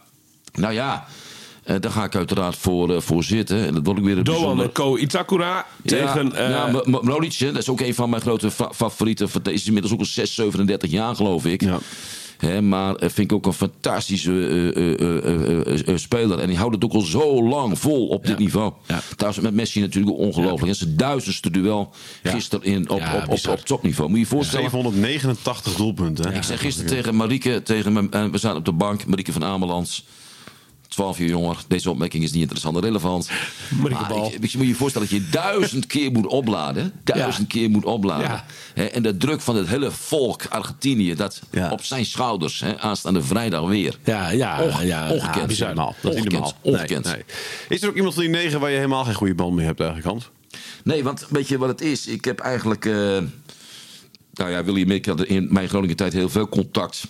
[0.53, 1.07] Nou ja,
[1.63, 3.67] eh, daar ga ik uiteraard voor, voor zitten.
[3.67, 4.69] En dat wordt ook weer een Doan bijzonder...
[4.69, 6.33] Ko Itakura tegen...
[6.35, 9.29] ja, Mlodic, hè, dat is ook een van mijn grote fa- favorieten.
[9.43, 11.61] Is inmiddels ook al 6, 37 jaar, geloof ik.
[11.63, 11.79] Ja.
[12.41, 14.33] Hè, maar eh, vind ik ook een fantastische
[14.75, 16.39] eh, eh, speler.
[16.39, 18.73] En die houdt het ook al zo lang vol op dit niveau.
[18.87, 19.01] Ja.
[19.17, 20.61] Trouwens, met Messi natuurlijk ongelooflijk.
[20.61, 21.91] Het is het duizendste duel
[22.23, 23.53] gisteren in, op, op, op, bizar.
[23.53, 24.09] op topniveau.
[24.09, 24.71] Moet je je voorstellen.
[24.71, 26.29] 789 doelpunten.
[26.31, 26.37] hè?
[26.37, 30.05] Ik zei gisteren tegen Marieke, tegen we zaten op de bank, Marieke van Amelands.
[30.91, 31.57] 12 jaar jonger.
[31.69, 33.31] Deze opmerking is niet interessant en relevant.
[33.81, 36.93] Maar ik, ik moet je voorstellen dat je duizend keer moet opladen.
[37.05, 38.27] Duizend keer moet opladen.
[38.27, 38.45] Ja.
[38.75, 41.71] Hè, en de druk van het hele volk Argentinië, dat Ja.
[41.71, 43.99] op zijn schouders, hè, aanstaande vrijdag weer.
[44.05, 45.57] ja, ja, Onge- ja, ongekend.
[45.57, 45.75] ja.
[45.75, 46.33] Dat is niet Ongekend.
[46.33, 46.55] normaal.
[46.63, 47.05] Ongekend.
[47.05, 47.25] Nee, nee.
[47.69, 49.81] Is er ook iemand van die negen waar je helemaal geen goede band mee hebt
[49.81, 50.31] eigenlijk, Hans?
[50.85, 52.07] Nee, want weet je wat het is?
[52.07, 52.85] Ik heb eigenlijk.
[52.87, 53.19] eh
[54.33, 57.03] nou ja, William, ik had in mijn Groningen tijd heel veel contact.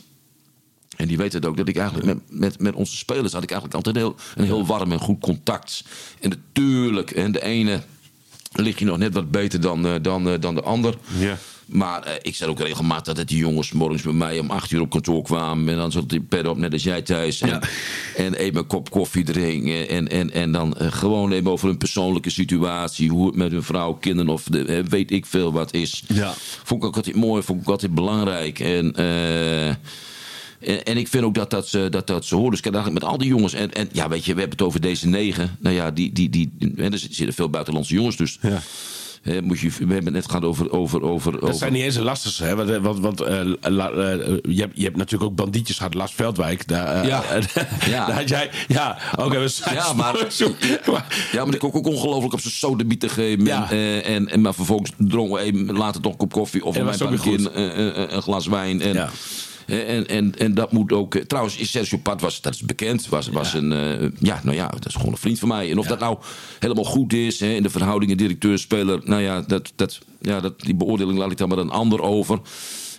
[1.00, 3.50] En die weet het ook, dat ik eigenlijk met, met, met onze spelers had ik
[3.50, 5.84] eigenlijk altijd heel, een heel warm en goed contact.
[6.20, 7.80] En natuurlijk, en de ene
[8.52, 10.94] lig je nog net wat beter dan, eh, dan, eh, dan de ander.
[11.18, 11.38] Ja.
[11.66, 14.80] Maar eh, ik zei ook regelmatig dat die jongens morgens bij mij om acht uur
[14.80, 15.68] op kantoor kwamen.
[15.68, 17.40] En dan zat die pet op, net als jij thuis.
[17.40, 17.60] En,
[18.16, 19.88] en even een kop koffie drinken.
[19.88, 23.10] En, en, en dan gewoon even over hun persoonlijke situatie.
[23.10, 26.02] Hoe het met hun vrouw, kinderen of de, weet ik veel wat is.
[26.06, 26.32] Ja.
[26.64, 28.60] Vond ik ook altijd mooi, vond ik altijd belangrijk.
[28.60, 28.94] En...
[30.60, 32.50] en, en ik vind ook dat dat, ze- dat, dat ze horen.
[32.50, 33.52] Dus ik heb eigenlijk met al die jongens.
[33.52, 35.56] En, en ja, weet je, we hebben het over deze negen.
[35.60, 38.16] Nou ja, die, die, die, er zitten veel buitenlandse jongens.
[38.16, 38.60] Dus Ja.
[39.22, 40.70] hè, moet je, we hebben het net gehad over.
[40.72, 42.54] over, over, Dat over zijn niet eens de lastigste, hè?
[42.56, 46.12] Want, want, want eh, la- eh, je, hebt, je hebt natuurlijk ook bandietjes gehad, Lars
[46.12, 46.68] Veldwijk.
[46.68, 47.22] Daar, eh, Ja.
[47.88, 48.06] Ja.
[48.06, 50.26] daar had jij, ja, oké, we zijn Ja, maar,
[51.32, 53.44] ja, maar die kon ook ongelooflijk op zijn sodabiet te geven.
[53.44, 53.70] Ja.
[53.70, 56.64] En, en, en, maar vervolgens dronken we even later toch een kop koffie.
[56.64, 58.80] Of En een, ook een, een, glas wijn.
[58.80, 59.10] En, Ja.
[59.70, 61.14] En, en, en dat moet ook...
[61.14, 63.72] eh, Trouwens, Sergio Pat was, dat is bekend, was, was een...
[63.72, 65.70] eh, ja, nou ja, dat is gewoon een vriend van mij.
[65.70, 66.18] En of dat nou
[66.58, 69.00] helemaal goed is, hè, in de verhoudingen directeur-speler...
[69.04, 72.40] Nou ja, dat, dat, ja dat, die beoordeling laat ik dan maar een ander over.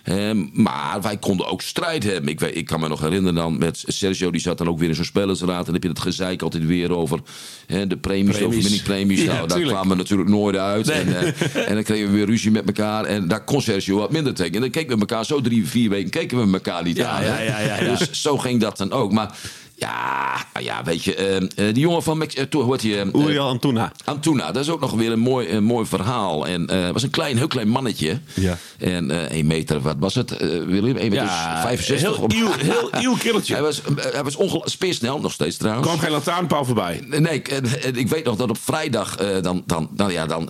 [0.02, 2.30] Hè, maar wij konden ook strijd hebben.
[2.30, 4.88] Ik, weet, ik kan me nog herinneren dan met Sergio, die zat dan ook weer
[4.88, 5.58] in zo'n spelersraad.
[5.58, 7.20] En dan heb je het gezeik altijd weer over
[7.66, 8.58] hè, de premies, Premies.
[8.58, 9.22] over mini-premies.
[9.22, 10.88] Ja, nou, daar kwamen we natuurlijk nooit uit.
[10.88, 11.26] En, eh,
[11.68, 13.04] en dan kregen we weer ruzie met elkaar.
[13.04, 14.54] En daar kon Sergio wat minder tegen.
[14.54, 17.24] En dan keken we elkaar zo drie, vier weken keken we elkaar niet Ja, aan.
[17.24, 17.42] ja, hè.
[17.42, 17.96] ja, ja, ja.
[17.96, 19.12] Dus zo ging dat dan ook.
[19.12, 19.38] Maar
[19.86, 23.00] ja, nou ja weet je, eh, eh, die jongen van Mex eh, hoe heet die?
[23.00, 23.92] eh, Uriel Antuna.
[24.04, 26.46] Antuna, dat is ook nog weer een mooi, een mooi verhaal.
[26.46, 28.20] En was een klein, heel klein mannetje.
[28.34, 28.58] Ja.
[28.78, 30.36] En eh 1 meter, wat was het?
[30.66, 32.16] Willem, 1 meter Ja, 65.
[32.16, 33.54] heel ieuw- heel ieuw killetje.
[33.54, 35.86] Hij was, hij was speersnel, nog steeds trouwens.
[35.86, 37.02] kwam geen lantaarnpaal voorbij.
[37.06, 37.48] Nee, ik,
[37.94, 40.48] ik weet nog dat op vrijdag dan, dan, nou ja, dan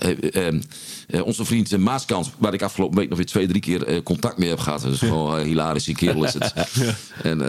[1.13, 4.03] eh, onze vriend eh, Maaskant, waar ik afgelopen week nog weer twee, drie keer eh,
[4.03, 4.83] contact mee heb gehad.
[4.83, 6.53] Dat is gewoon een hilarische kerel is het.
[7.23, 7.41] En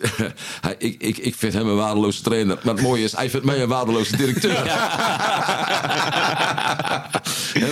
[0.66, 2.58] hij, ik, ik, ik vind hem een waardeloze trainer.
[2.62, 4.64] Maar het mooie is, hij vindt mij een waardeloze directeur.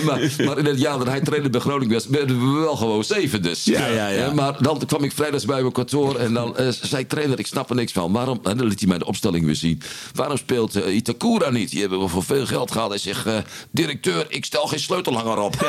[0.05, 3.03] Maar, maar in het jaar dat hij trainer bij Groningen was, werden we wel gewoon
[3.03, 3.63] zeven dus.
[3.63, 4.33] Ja, ja, ja.
[4.33, 7.75] Maar dan kwam ik vrijdags bij mijn kantoor en dan zei trainer, ik snap er
[7.75, 8.11] niks van.
[8.11, 9.81] Waarom, en dan liet hij mij de opstelling weer zien.
[10.13, 11.69] Waarom speelt eh, Itakura niet?
[11.69, 12.89] Die hebben we voor veel geld gehad.
[12.89, 13.27] Hij zegt,
[13.71, 15.55] directeur, ik stel geen sleutelhanger op.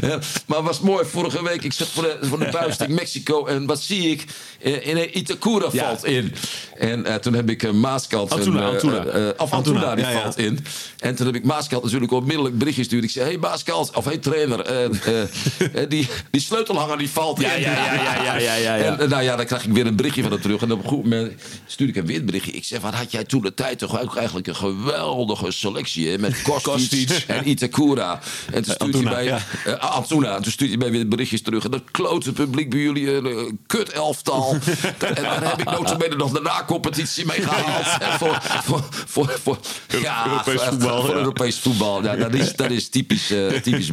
[0.00, 3.46] Ja, maar was mooi, vorige week, ik zat voor de, voor de buis tegen Mexico
[3.46, 4.24] en wat zie ik?
[4.62, 5.84] Eh, in Itakura Ja.
[5.84, 6.34] valt in.
[6.78, 8.30] En toen heb ik uh, Maaskant...
[8.32, 8.98] Antuna, eh, Antuna.
[9.36, 10.64] of Antuna, Antuna, die valt in.
[10.98, 13.04] En toen heb ik Maaskant natuurlijk onmiddellijk bericht gestuurd.
[13.04, 14.84] Ik zei, hey Maaskant, of hey trainer, eh,
[15.82, 17.60] eh, die, die sleutelhanger die valt Ja, in.
[17.60, 18.98] ja, ja, ja, ja, ja.
[18.98, 20.62] En nou ja, dan krijg ik weer een berichtje van hem terug.
[20.62, 21.32] En op een goed moment
[21.66, 22.52] stuur ik hem weer een berichtje.
[22.52, 26.18] Ik zeg, wat had jij toen de tijd toch ook eigenlijk een geweldige selectie, hè?
[26.18, 28.20] Met Kostic, en Itakura.
[28.46, 29.24] En toen stuurt Antuna, hij mij,
[29.64, 29.76] ja.
[29.78, 31.64] eh, Antuna, toen stuurt hij mij weer berichtjes terug.
[31.64, 34.52] En dat klote publiek bij jullie, een eh, kut elftal.
[35.14, 38.18] en daar heb ik notabene nog de na-competitie mee gehaald.
[38.18, 39.58] Voor, voor, voor, voor,
[40.00, 41.16] ja, Europees voetbal, Voor ja.
[41.16, 42.02] Europees voetbal.
[42.02, 43.90] Ja, dat is, dat is typisch, eh typisch.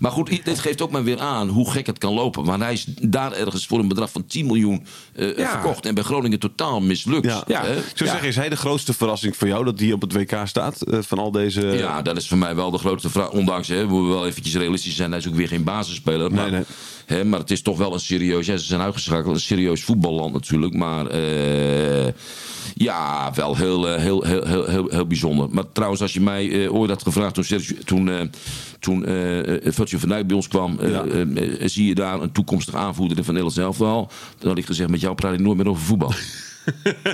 [0.00, 2.44] Maar goed, dit geeft ook maar weer aan hoe gek het kan lopen.
[2.44, 5.50] Want hij is daar ergens voor een bedrag van 10 miljoen eh, Ja.
[5.50, 5.86] verkocht.
[5.86, 7.24] En bij Groningen totaal mislukt.
[7.26, 7.44] Ja.
[7.46, 7.62] Ja.
[7.64, 7.76] Hè?
[7.76, 10.36] Ik zou zeggen, is hij de grootste verrassing voor jou dat hij op het WK
[10.44, 10.82] staat?
[10.82, 11.60] eh, van al deze...
[11.60, 13.30] Ja, dat is voor mij wel de grootste vraag.
[13.30, 15.10] Ondanks, hè, we wel eventjes realistisch zijn.
[15.10, 16.32] Hij is ook weer geen basisspeler.
[16.32, 16.62] Maar, nee.
[17.06, 18.46] Hè, maar het is toch wel een serieus...
[18.46, 19.34] Ja, ze zijn uitgeschakeld.
[19.34, 20.74] Een serieus voetballand natuurlijk.
[20.74, 22.12] Maar eh,
[22.74, 25.48] ja, wel heel, eh, heel, heel, heel, heel, heel bijzonder.
[25.50, 27.34] Maar trouwens, als je mij eh, ooit had gevraagd...
[27.34, 28.30] toen, Sergio- toen,
[28.78, 29.02] toen
[29.62, 30.78] Virgil van Dijk bij ons kwam...
[30.82, 31.04] Ja.
[31.68, 34.10] zie je daar een toekomstig aanvoerder van Nederlands elftal?
[34.38, 36.12] Dan had ik gezegd, met jou praat ik nooit meer over voetbal.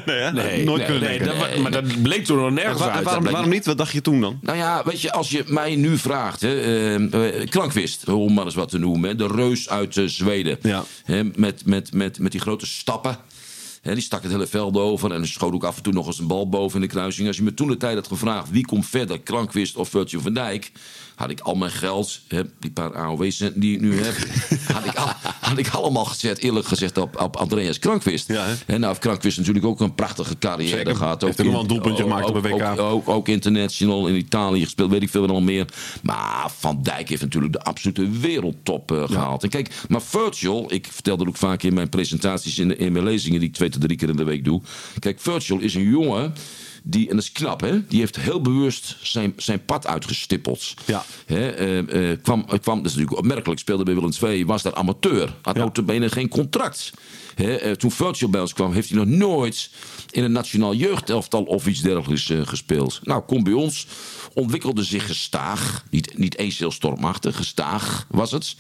[0.07, 0.33] nee, hè?
[0.33, 2.89] Nee, nooit nee, kunnen nee, dat, wa- maar dat bleek toen nog En nergens wa-
[2.89, 3.05] en uit.
[3.05, 3.67] waarom, bleek waarom niet?
[3.67, 4.39] Wat dacht je toen dan?
[4.43, 8.45] Nou ja, weet je, als je mij nu vraagt, hè, eh, eh, Klankwist, om maar
[8.45, 10.59] eens wat te noemen, hè, de reus uit eh, Zweden.
[10.63, 10.85] Ja.
[11.05, 13.17] Hè, met, met, met, met die grote stappen.
[13.83, 16.19] Hè, die stak het hele veld over en schoot ook af en toe nog eens
[16.19, 17.27] een bal boven in de kruising.
[17.27, 20.35] Als je me toen de tijd had gevraagd wie komt verder, Klankwist of Virgil van
[20.35, 20.73] Dijk,
[21.17, 22.21] had ik al mijn geld,
[22.61, 24.15] die paar AOW-centen die ik nu heb,
[24.75, 25.09] had, ik al,
[25.41, 28.29] had ik allemaal gezet, eerlijk gezegd, op, op Andreas Krankwist.
[28.29, 28.47] Ja?
[28.47, 30.97] En nou heeft Krankwist natuurlijk ook een prachtige carrière Zeker.
[30.97, 31.23] gehad.
[31.23, 32.63] Heeft nog wel een doelpuntje gemaakt op een WK.
[32.63, 35.67] Ook, ook, ook international in Italië gespeeld, weet ik veel meer.
[36.03, 39.43] Maar Van Dijk heeft natuurlijk de absolute wereldtop eh, gehaald.
[39.43, 43.05] En kijk, maar Virgil, ik vertel dat ook vaak in mijn presentaties, in, in mijn
[43.05, 44.61] lezingen die ik twee tot drie keer in de week doe.
[44.99, 46.35] Kijk, Virgil is een jongen.
[46.89, 47.87] Die, en dat is knap, hè?
[47.87, 50.75] Die heeft heel bewust zijn, zijn pad uitgestippeld.
[50.85, 51.05] Ja.
[51.27, 54.75] Hè, eh, eh, kwam, kwam, dat is natuurlijk opmerkelijk, speelde bij Willem II, was daar
[54.75, 55.35] amateur.
[55.43, 55.63] Had Ja.
[55.63, 56.93] notabene geen contract.
[57.35, 59.71] Hè, eh, toen Virgil bij ons kwam, heeft hij nog nooit
[60.11, 63.01] in een nationaal jeugdelftal of iets dergelijks eh, gespeeld.
[63.03, 63.87] Nou, kom bij ons,
[64.35, 65.85] ontwikkelde zich gestaag.
[65.91, 68.57] Niet, niet eens heel stormachtig, gestaag was het.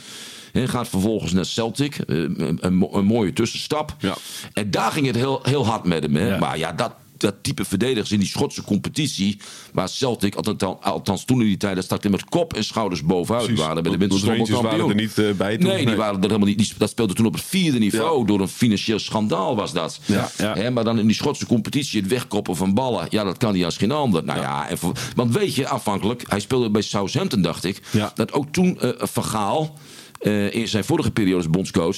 [0.52, 2.58] Hè, gaat vervolgens naar Celtic, eh, een,
[2.92, 3.94] een mooie tussenstap.
[3.98, 4.16] Ja.
[4.52, 6.14] En daar ging het heel, heel hard met hem.
[6.16, 6.28] Hè.
[6.28, 6.38] Ja.
[6.38, 9.38] Maar ja, dat, dat type verdedigers in die Schotse competitie.
[9.72, 13.02] Waar Celtic, althans, althans toen in die tijd, dat stak er met kop en schouders
[13.02, 13.62] bovenuit Precies.
[13.64, 13.82] waren.
[13.82, 15.66] Bij de winterstop waren er niet, eh, bij toen.
[15.68, 15.96] Nee, die Nee.
[15.96, 16.58] waren er helemaal niet.
[16.58, 18.26] Die, dat speelde toen op het vierde niveau.
[18.26, 20.00] Door een financieel schandaal was dat.
[20.04, 20.70] Ja, ja.
[20.70, 23.06] Maar dan in die Schotse competitie het wegkoppen van ballen.
[23.10, 24.24] Ja, dat kan hij als geen ander.
[24.24, 26.22] Nou ja, en voor- want weet je, afhankelijk.
[26.28, 27.82] Hij speelde bij Southampton, dacht ik.
[28.14, 29.78] Dat ook toen eh Van Gaal...
[30.20, 31.96] eh, in zijn vorige periode als bondscoach...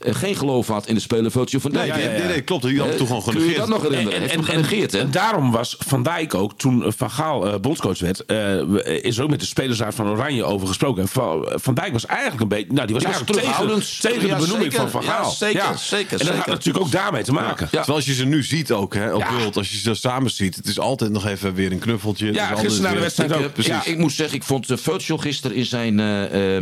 [0.00, 1.94] eh, geen geloof had in de speler Virgil van Dijk.
[1.94, 2.62] Nee, nee, nee, klopt.
[2.62, 3.58] Die had Eh, toen gewoon Kun je genegeerd.
[3.60, 4.20] dat nog herinneren?
[4.20, 4.98] Heeft hem genegeerd, hè?
[4.98, 9.16] en daarom was Van Dijk ook, toen eh, Van Gaal eh, bondscoach werd, eh, is
[9.16, 11.02] er ook met de spelersraad van Oranje over gesproken.
[11.02, 14.00] En Van, Van Dijk was eigenlijk een beetje, nou die was eigenlijk tegen, terughoudend.
[14.00, 14.90] tegen Ja, de benoeming zeker.
[14.90, 15.30] van Van Ja, Gaal.
[15.30, 17.68] zeker, zeker, En dat had natuurlijk ook daarmee te maken.
[17.70, 17.76] Ja.
[17.78, 19.36] Terwijl als je ze nu ziet ook, hè, op Ja.
[19.36, 22.26] beeld, als je ze samen ziet, het is altijd nog even weer een knuffeltje.
[22.26, 23.52] Het Ja, is altijd gisteren na de wedstrijd ook.
[23.52, 23.72] precies.
[23.72, 23.84] Ja.
[23.84, 25.98] ik moet zeggen, ik vond Virgil gisteren in zijn.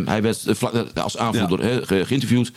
[0.06, 0.44] hij werd
[0.94, 2.50] als aanvoerder geïnterviewd.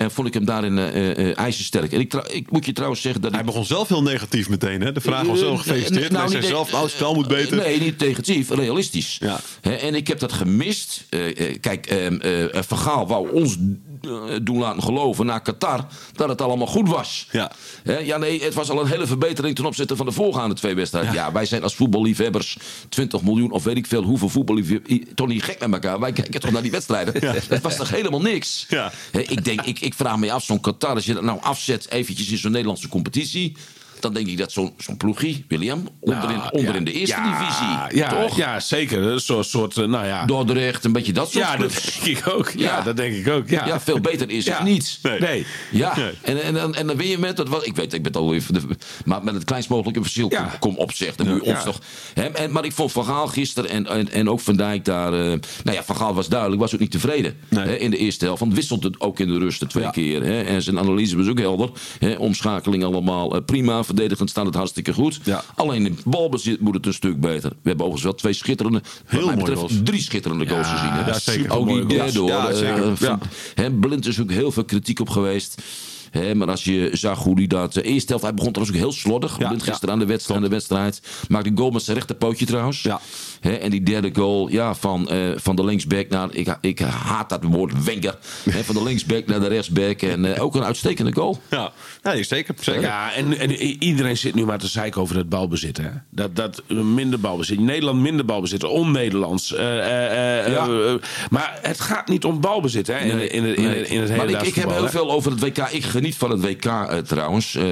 [0.00, 1.92] En vond ik hem daarin eh eh, ijzersterk.
[1.92, 3.46] En ik, ik moet je trouwens zeggen dat Hij ik.
[3.46, 4.92] begon zelf heel negatief meteen, hè?
[4.92, 6.10] De vraag was zo Eh, gefeliciteerd.
[6.10, 7.56] nou, hij zei zelf, nou, het spel moet beter.
[7.56, 9.16] Nee, niet negatief, realistisch.
[9.20, 9.40] Ja.
[9.60, 11.04] Hè, en ik heb dat gemist.
[11.08, 13.56] Eh, eh, kijk, ehm, eh, eh, Van Gaal wou ons
[14.02, 14.10] eh,
[14.42, 17.28] doen laten geloven na Qatar dat het allemaal goed was.
[17.32, 17.52] Ja.
[17.82, 20.74] Hè, ja, nee, het was al een hele verbetering ten opzichte van de voorgaande twee
[20.74, 21.12] wedstrijden.
[21.12, 21.32] Ja.
[21.32, 22.56] wij zijn als voetballiefhebbers
[22.88, 24.98] 20 miljoen of weet ik veel hoeveel voetballiefhebbers.
[25.14, 26.00] Toch niet gek met elkaar.
[26.00, 27.14] Wij kijken toch naar die wedstrijden.
[27.48, 28.66] Het was toch helemaal niks.
[28.68, 28.92] Ja.
[29.12, 32.30] Ik, denk, ik, ik vraag me af, zo'n Qatar, als je dat nou afzet eventjes
[32.30, 33.56] in zo'n Nederlandse competitie.
[34.02, 36.84] Dan denk ik dat zo'n zo'n ploegie, William, onderin, Nou, onderin ja.
[36.84, 37.98] de eerste Ja, divisie.
[37.98, 38.36] Ja, toch?
[38.36, 39.02] ja, zeker.
[39.02, 40.24] Een soort, soort eh, nou ja.
[40.24, 41.72] Dordrecht, een beetje dat soort ja, dat
[42.04, 42.52] denk ik ook.
[42.56, 43.48] Ja, dat denk ik ook.
[43.48, 44.98] Ja, Ja, veel beter is het niet.
[45.02, 45.20] Nee.
[45.20, 45.46] Nee.
[45.70, 46.10] Ja, Nee.
[46.22, 48.54] en, en, dan- en dan win je met, dat, wat, ik weet, ik ben even,
[48.54, 48.60] de-
[49.04, 51.14] maar met het kleinst mogelijke verschil kom, kom op zeg.
[51.16, 51.78] Dan moet je ons
[52.14, 55.12] hè, en, maar ik vond Van Gaal gisteren en, en, en ook Van Dijk daar,
[55.12, 55.18] eh,
[55.64, 57.64] nou ja, Van Gaal was duidelijk, was ook niet tevreden Nee.
[57.66, 58.40] hè, in de eerste helft.
[58.40, 60.22] Want wisselt het ook in de rust de twee keer.
[60.22, 61.70] Hè, en zijn analyse was ook helder.
[61.98, 65.20] Hè, omschakeling allemaal eh, prima, verdedigend staat het hartstikke goed.
[65.24, 65.44] Ja.
[65.54, 67.50] Alleen in balbezit moet het een stuk beter.
[67.50, 69.84] We hebben overigens wel twee schitterende, Heel wat mij mooi betreft goals.
[69.84, 70.90] drie schitterende goals gezien.
[70.92, 71.52] Hè.
[71.54, 72.12] Ook die Mooie goals.
[72.12, 72.90] derde hoor.
[72.90, 73.18] Eh, Ja.
[73.54, 75.62] Hè, Blind is ook heel veel kritiek op geweest.
[76.10, 77.72] Hè, maar als je zag hoe hij dat...
[77.72, 79.38] De eerste helft, hij begon trouwens ook heel slordig.
[79.38, 79.58] Ja, ja.
[79.58, 80.38] gisteren aan de wedstrijd.
[80.40, 81.02] Aan de wedstrijd.
[81.28, 82.82] Maakte een goal met zijn rechterpootje trouwens.
[82.82, 83.00] Ja.
[83.40, 86.28] Hè, en die derde goal ja, van, eh, van de linksback naar...
[86.30, 88.18] Ik, ik haat dat woord, Wenger.
[88.50, 90.02] Hè, van de linksback naar de rechtsback.
[90.02, 91.40] En eh, ook een uitstekende goal.
[91.50, 92.54] Ja, nee, zeker.
[92.60, 92.80] zeker.
[92.82, 93.50] Ja, en, en
[93.82, 95.76] iedereen zit nu maar te zeiken over het balbezit.
[95.76, 95.88] Hè?
[96.10, 97.60] Dat, dat eh, minder balbezit.
[97.60, 98.64] Nederland minder balbezit.
[98.64, 99.54] On-Nederlands.
[99.54, 100.66] Eh, eh, eh, Ja.
[100.68, 100.94] eh,
[101.30, 102.98] maar het gaat niet om balbezit hè?
[102.98, 103.86] in, in, in, in, Nee.
[103.86, 105.58] in het hele maar ik, ik heb heel veel over het WK.
[105.58, 107.54] Ik geniet van het WK eh, trouwens.
[107.54, 107.64] Eh,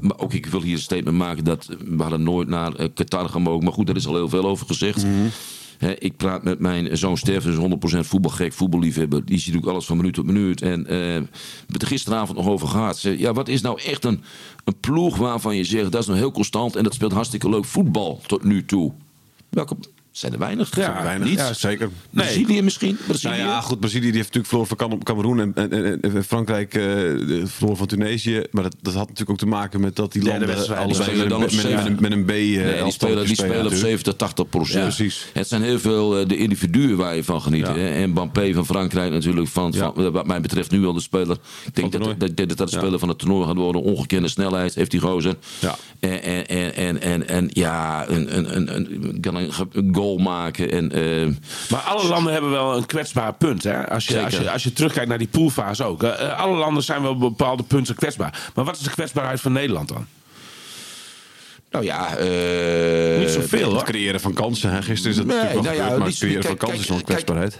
[0.00, 3.28] maar ook ik wil hier een statement maken dat we hadden nooit naar eh, Qatar
[3.28, 3.64] gemogen.
[3.64, 5.04] Maar goed, daar is al heel veel over gezegd.
[5.78, 9.24] Hè, ik praat met mijn zoon Steffen, is 100% voetbalgek, voetballiefhebber.
[9.24, 10.62] Die ziet ook alles van minuut tot minuut.
[10.62, 11.28] En we hebben
[11.72, 12.98] het er gisteravond nog over gehad.
[12.98, 14.22] Ze, ja, wat is nou echt een,
[14.64, 17.64] een ploeg waarvan je zegt dat is nou heel constant en dat speelt hartstikke leuk
[17.64, 18.92] voetbal tot nu toe?
[19.48, 19.76] Welke
[20.12, 20.76] zijn er weinig?
[20.76, 21.28] Ja, Weinig.
[21.28, 21.38] Niet?
[21.38, 21.88] Ja, zeker.
[22.10, 22.24] Nee.
[22.26, 22.98] Brazilië misschien?
[23.06, 23.36] Brazilië?
[23.36, 26.82] Nou ja, goed, Brazilië die heeft natuurlijk verloren van Cam- Cameroen en, en, Frankrijk eh,
[27.44, 28.42] verloren van Tunesië.
[28.50, 31.18] Maar dat, dat had natuurlijk ook te maken met dat die landen allebei Die spelen
[31.18, 31.50] met, dan met,
[31.94, 32.30] op met, een B.
[32.30, 33.80] eh, Nee, die spelen, die spelen op natuurlijk.
[33.80, 34.78] 70, 80 procent.
[34.78, 35.26] Ja, precies.
[35.32, 37.66] Het zijn heel veel eh, de individuen waar je van geniet.
[37.66, 37.74] Ja.
[37.76, 37.88] hè.
[37.88, 39.48] En Mbappé van Frankrijk natuurlijk.
[39.48, 39.92] Van, Ja.
[39.94, 41.36] van, wat mij betreft nu al de speler.
[41.66, 42.78] Ik denk dat, dat, dat, dat de Ja.
[42.78, 43.82] speler van het toernooi gaat worden.
[43.82, 45.34] Ongekende snelheid heeft die gozer.
[45.58, 45.76] Ja.
[46.00, 48.94] En, en, en, en, en, ja, een, een, een, een,
[49.36, 50.70] een, een goal maken.
[50.70, 51.26] En, eh,
[51.70, 53.62] Maar alle landen hebben wel een kwetsbaar punt.
[53.62, 53.88] Hè?
[53.88, 54.26] Als, je, Zeker.
[54.26, 56.02] als, je, als je terugkijkt naar die poolfase ook.
[56.02, 58.50] Eh, alle landen zijn wel op bepaalde punten kwetsbaar.
[58.54, 60.06] Maar wat is de kwetsbaarheid van Nederland dan?
[61.70, 64.70] nou ja, eh, Niet zoveel Het creëren van kansen.
[64.70, 64.82] Hè.
[64.82, 66.96] Gisteren is het Nee, natuurlijk wel nou ja, maar het creëren van kansen is nog
[66.96, 67.58] kijk, kwetsbaarheid.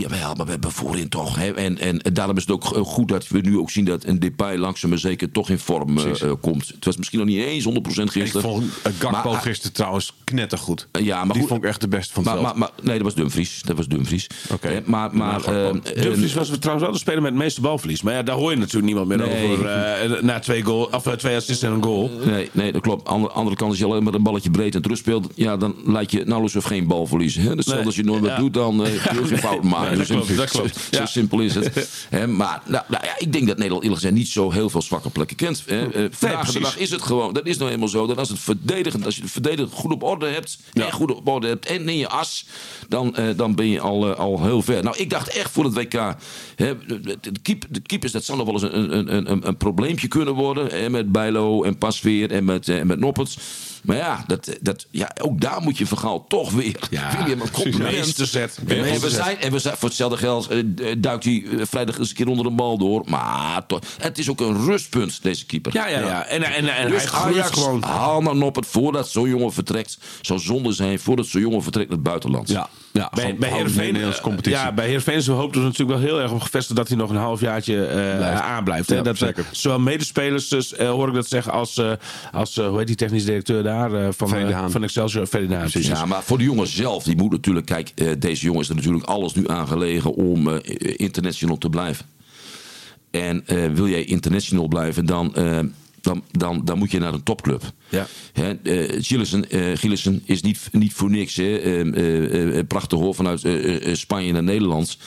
[0.00, 1.36] Jawel, maar we hebben voorin toch.
[1.36, 1.50] Hè?
[1.52, 4.56] En, en, daarom is het ook goed dat we nu ook zien dat een Depay
[4.56, 6.68] langzaam maar zeker toch in vorm eh, eh, komt.
[6.68, 7.68] Het was misschien nog niet eens 100%
[8.02, 8.42] Ik gisteren.
[8.50, 10.88] vond uh, Gakpo Maar- gisteren trouwens knettergoed.
[10.92, 12.56] Ja, maar die goed- vond ik echt de beste van het Maar, veld.
[12.58, 13.62] maar, maar, nee, dat was Dumfries.
[13.62, 14.26] Dat was Dumfries.
[14.52, 14.68] Oké.
[14.68, 15.80] Hè, Maar, maar, Gakpo.
[15.84, 18.02] eh, Dumfries eh, was trouwens wel de speler met het meeste balverlies.
[18.02, 19.52] Maar ja, daar hoor je natuurlijk niemand meer Nee.
[19.52, 19.66] over.
[19.66, 22.10] eh, na twee, goal, of, eh, twee assists en een goal.
[22.24, 23.08] Nee, nee, dat klopt.
[23.08, 25.74] Andere, andere kant, als je alleen maar een balletje breed en terug speelt, ja, dan
[25.84, 27.42] laat je nauwelijks of geen bal verliezen.
[27.42, 27.56] Hè?
[27.56, 28.36] Dus Nee, als je nooit wat ja.
[28.36, 29.85] doet, dan eh, kun je ook geen fout maken.
[29.94, 30.74] Dat Zo klopt, simpel- dat klopt.
[30.74, 31.06] Zo, zo Ja.
[31.06, 31.88] simpel is het.
[32.26, 35.10] Maar nou, nou ja, ik denk dat Nederland eerlijk gezegd niet zo heel veel zwakke
[35.10, 35.62] plekken kent.
[35.66, 35.92] Hè?
[35.92, 38.06] Eh, vandaag de dag is het gewoon, dat is nou eenmaal zo.
[38.06, 41.28] Dat als, het verdedigend, als je het verdedigend goed op orde hebt, en goed op
[41.28, 42.46] orde hebt en in je as,
[42.88, 44.82] dan, eh, dan ben je al, eh, al heel ver.
[44.82, 46.14] Nou, ik dacht echt voor het WK,
[46.56, 49.56] hè, de, keep- de keepers, dat zou nog wel eens een, een, een, een, een
[49.56, 50.90] probleempje kunnen worden.
[50.90, 52.98] Met Bijlo en Pasveer en met, eh, met.
[53.82, 56.76] Maar ja, dat, dat, ja, ook daar moet je verhaal toch weer.
[56.90, 58.18] Ja, William, een compliment.
[58.66, 60.64] En, en we zijn, en we zijn, voor hetzelfde geld eh, eh,
[60.98, 63.02] duikt hij eh, vrijdag eens een keer onder de bal door.
[63.06, 65.72] Maar toch, het is ook een rustpunt, deze keeper.
[65.74, 66.26] Ja, ja, ja.
[66.26, 67.82] En, en, en Dus hij Ajax, gewoon.
[67.82, 69.98] haal nou op het voordat zo'n jongen vertrekt.
[70.20, 72.48] Zou zonde zijn voordat zo'n jongen vertrekt naar het buitenland.
[72.48, 74.12] Ja, ja Bij, Heerenveen.
[74.42, 77.16] Ja, bij Heerenveen hoopten we natuurlijk wel heel erg op gevestigd dat hij nog een
[77.16, 78.42] halfjaartje eh Blijft.
[78.42, 78.90] aanblijft.
[78.90, 79.44] Ja, dat, zeker.
[79.50, 81.92] Zowel medespelers, dus, hoor ik dat zeggen, als, eh,
[82.32, 84.28] als hoe heet die technisch directeur daar van,
[84.70, 85.86] van Excelsior, precies.
[85.86, 87.66] Ja, maar voor de jongen zelf, die moet natuurlijk...
[87.66, 92.06] Kijk, deze jongen is er natuurlijk alles nu aangelegen om eh, international te blijven.
[93.10, 95.58] En eh, wil jij international blijven, dan, eh,
[96.00, 97.62] dan, dan, dan moet je naar een topclub.
[97.88, 98.06] Ja.
[98.32, 98.54] Hè,
[99.02, 99.44] Gillissen,
[99.78, 101.36] Gillissen is niet, niet voor niks.
[101.36, 102.64] Hè.
[102.64, 103.48] Prachtig hoor, vanuit
[103.92, 104.98] Spanje naar Nederland.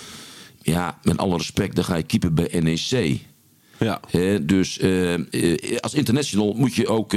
[0.62, 3.19] Ja, met alle respect, dan ga je keeper bij NEC.
[3.79, 3.99] Ja.
[4.09, 4.79] Hè, dus
[5.79, 7.13] als international moet je ook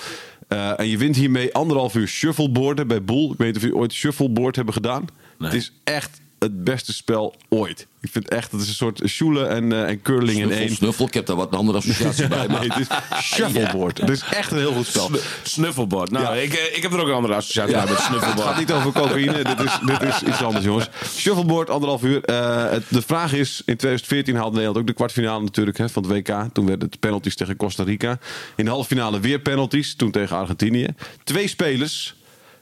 [0.48, 3.32] Eh, en je wint hiermee anderhalf uur shuffleboarden bij Boel.
[3.32, 5.06] Ik weet niet of jullie ooit shuffleboard hebben gedaan.
[5.38, 5.50] Nee.
[5.50, 7.88] Het is echt het beste spel ooit.
[8.02, 10.70] Ik vind echt, het is een soort shoele en, eh, en curling in één.
[10.76, 12.48] snuffel, ik heb daar wat een andere associatie bij.
[12.50, 12.88] Maar Nee, het is
[13.24, 13.98] shuffleboard.
[13.98, 15.10] Het is echt een heel goed spel.
[15.44, 16.12] Snuffelbord.
[16.12, 16.42] Nou, Ja.
[16.42, 18.92] ik, eh, ik heb er ook een andere associatie bij met Het gaat niet over
[18.92, 19.44] cocaïne.
[19.44, 20.90] dit, is, dit is iets anders, jongens.
[21.16, 22.24] Shuffleboard, anderhalf uur.
[22.24, 26.04] Eh, het- de vraag is: in 2014 haalde Nederland ook de kwartfinale natuurlijk hè, van
[26.04, 26.54] het WK.
[26.54, 28.20] Toen werden het penalties tegen Costa Rica.
[28.56, 29.96] In de halve finale weer penalties.
[29.96, 30.88] Toen tegen Argentinië.
[31.24, 32.16] Twee spelers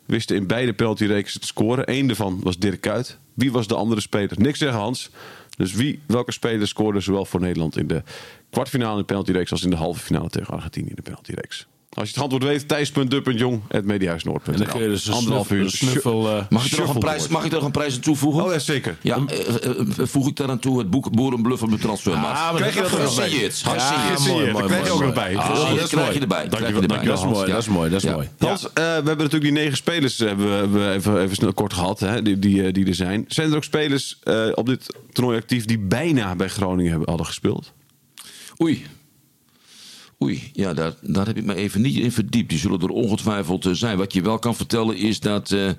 [0.06, 1.91] wisten in beide penaltyreeksen te scoren.
[1.91, 3.17] Eén daarvan was Dirk Kuyt.
[3.34, 4.39] Wie was de andere speler?
[4.39, 5.10] Niks zeggen, Hans.
[5.58, 8.04] Dus wie, welke speler scoorde zowel voor Nederland in de
[8.50, 11.67] kwartfinale in de penaltyreeks als in de halve finale tegen Argentinië in de penaltyreeks?
[11.96, 15.72] Als je het antwoord weet, thijs.dup.jong.mediahuisnoord.nl En dan kun je dus een Anderhalf snuffel- uur
[15.90, 18.00] snuffel, eh, Mag ik, er nog een prijs, mag ik er nog een prijs aan
[18.02, 18.44] toevoegen?
[18.46, 18.98] Oh ja, zeker.
[19.02, 22.38] Ja, eh, eh, voeg ik daaraan toe het boek Boerenbluff op de transfermarkt.
[22.40, 22.98] Ah, maar Krijg je dat er?
[23.08, 23.60] Gesigneerd.
[23.60, 24.28] Ja, Gesigneerd.
[24.28, 25.34] mooi, Dat krijg je ook nog bij.
[25.34, 25.38] mooi.
[25.38, 26.14] Ah, Ah, dat krijg mooi.
[26.14, 26.48] je erbij.
[26.48, 26.60] Dat
[27.20, 28.14] is mooi, dat is mooi, dat is Ja.
[28.16, 28.30] mooi.
[28.38, 32.00] Hans, eh, we hebben natuurlijk die negen spelers hebben, we- even, even snel kort gehad,
[32.00, 33.26] hè, die, die, die er zijn.
[33.28, 37.26] Zijn er ook spelers eh, op dit toernooi actief die bijna bij Groningen hebben, hadden
[37.28, 37.72] gespeeld?
[38.62, 38.86] Oei.
[40.24, 42.50] Oei, ja, daar, daar heb ik me even niet in verdiept.
[42.50, 43.98] Die zullen er ongetwijfeld eh, zijn.
[43.98, 45.70] Wat je wel kan vertellen is dat eh,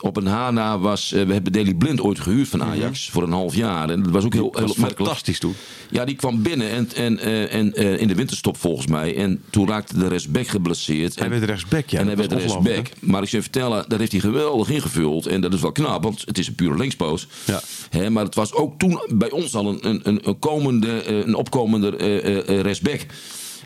[0.00, 1.12] op een Hana was...
[1.12, 3.90] eh, we hebben Daley Blind ooit gehuurd van Ajax voor een half jaar.
[3.90, 5.54] En dat was ook heel, heel was fantastisch toen.
[5.90, 7.18] Ja, die kwam binnen en, en,
[7.50, 9.16] en, in de winterstop volgens mij.
[9.16, 11.14] En toen raakte de rechtsback geblesseerd.
[11.14, 11.98] Hij En- werd rechtsback, ja.
[11.98, 12.86] en hij werd rechtsback.
[13.00, 15.26] Maar ik zou je vertellen, dat heeft hij geweldig ingevuld.
[15.26, 17.26] En dat is wel knap, want het is een pure linkspoot.
[17.44, 17.60] Ja.
[17.90, 21.88] Hè, maar het was ook toen bij ons al een, een, een, komende, een opkomende
[22.62, 23.06] rechtsback.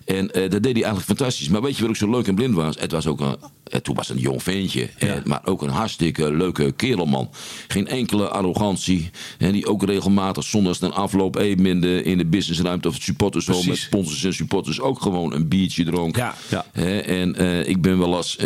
[0.07, 1.49] En eh, dat deed hij eigenlijk fantastisch.
[1.49, 2.77] Maar weet je wat ook zo leuk en blind was?
[2.79, 4.89] Het was ook een, eh, toen was het een jong ventje.
[4.99, 7.31] eh, maar ook een hartstikke leuke kerelman.
[7.69, 9.11] Geen enkele arrogantie.
[9.39, 13.03] En die ook regelmatig zondags na afloop even in de, in de businessruimte of het
[13.03, 16.17] supportershome met sponsors en supporters ook gewoon een biertje dronk.
[16.17, 16.35] Ja.
[16.49, 16.65] Ja.
[17.03, 17.35] En
[17.69, 18.37] ik ben wel eens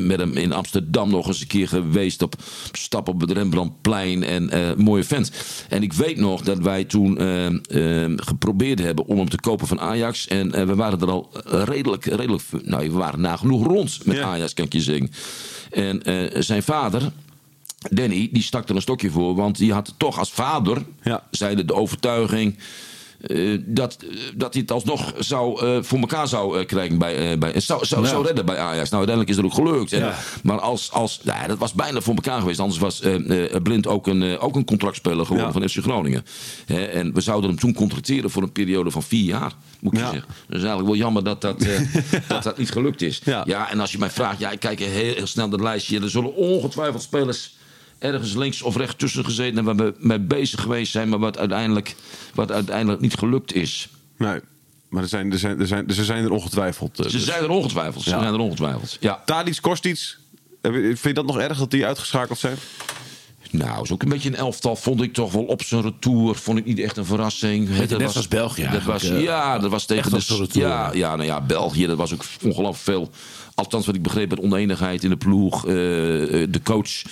[0.00, 2.34] met hem in Amsterdam nog eens een keer geweest op
[2.72, 5.30] stap op het Rembrandtplein en mooie vent.
[5.68, 7.18] En ik weet nog dat wij toen
[8.16, 10.26] geprobeerd hebben om hem te kopen van Ajax.
[10.28, 14.24] En we waren er al redelijk, redelijk, nou we waren nagenoeg rond met Ja.
[14.24, 15.10] Ajax, kan ik je zeggen.
[15.70, 17.12] En eh, zijn vader,
[17.90, 19.34] Danny, die stak er een stokje voor.
[19.34, 21.26] Want die had toch als vader, Ja.
[21.30, 22.58] zeide de overtuiging...
[23.22, 27.60] eh, dat, eh, dat hij het alsnog zou, eh, voor elkaar zou krijgen bij, bij
[27.60, 28.90] zou, zou, zou redden bij Ajax.
[28.90, 29.92] Nou, uiteindelijk is dat ook gelukt.
[29.92, 30.12] En-.
[30.42, 32.60] Maar als, als nou, dat was bijna voor elkaar geweest.
[32.60, 33.02] Anders was
[33.62, 36.24] Blind ook een, ook een contractspeler geworden van FC Groningen.
[36.66, 39.52] En we zouden hem toen contracteren voor een periode van vier jaar.
[39.80, 40.24] Moet ik zeggen.
[40.48, 41.66] Is eigenlijk wel jammer dat dat,
[42.28, 43.20] dat, dat niet gelukt is.
[43.24, 43.70] Ja.
[43.70, 46.00] en als je mij vraagt, ja, ik kijk heel, heel snel dat lijstje.
[46.00, 47.54] Er zullen ongetwijfeld spelers
[48.02, 51.38] ergens links of rechts tussen gezeten en waar we mee bezig geweest zijn, maar wat
[51.38, 51.94] uiteindelijk,
[52.34, 53.88] wat uiteindelijk niet gelukt is.
[54.16, 54.40] Nee,
[54.88, 56.98] maar er zijn er, zijn, er, zijn, ze zijn er ongetwijfeld.
[57.00, 57.24] eh, Ze dus.
[57.24, 58.04] zijn er ongetwijfeld.
[58.04, 58.20] Ze Ja.
[58.20, 58.96] zijn er ongetwijfeld.
[59.00, 59.22] Ja.
[59.24, 60.16] Tadic, Kostic,
[60.60, 62.56] eh, vind je dat nog erg dat die uitgeschakeld zijn?
[63.50, 64.76] Nou, is ook een beetje een elftal.
[64.76, 66.34] Vond ik toch wel op zijn retour.
[66.34, 67.68] Vond ik niet echt een verrassing.
[67.68, 70.16] Net als België Dat was, eh, ja, dat was tegen de.
[70.28, 71.86] retour, ja, ja, nou ja, België.
[71.86, 73.10] Dat was ook ongelooflijk veel.
[73.54, 75.66] Althans, wat ik begreep, met oneenigheid in de ploeg.
[75.66, 77.02] eh, de coach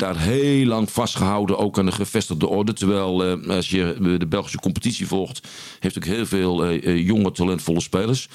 [0.00, 2.72] daar heel lang vastgehouden, ook aan de gevestigde orde.
[2.72, 5.40] Terwijl, eh, als je eh, de Belgische competitie volgt,
[5.80, 8.28] heeft ook heel veel eh, jonge, talentvolle spelers.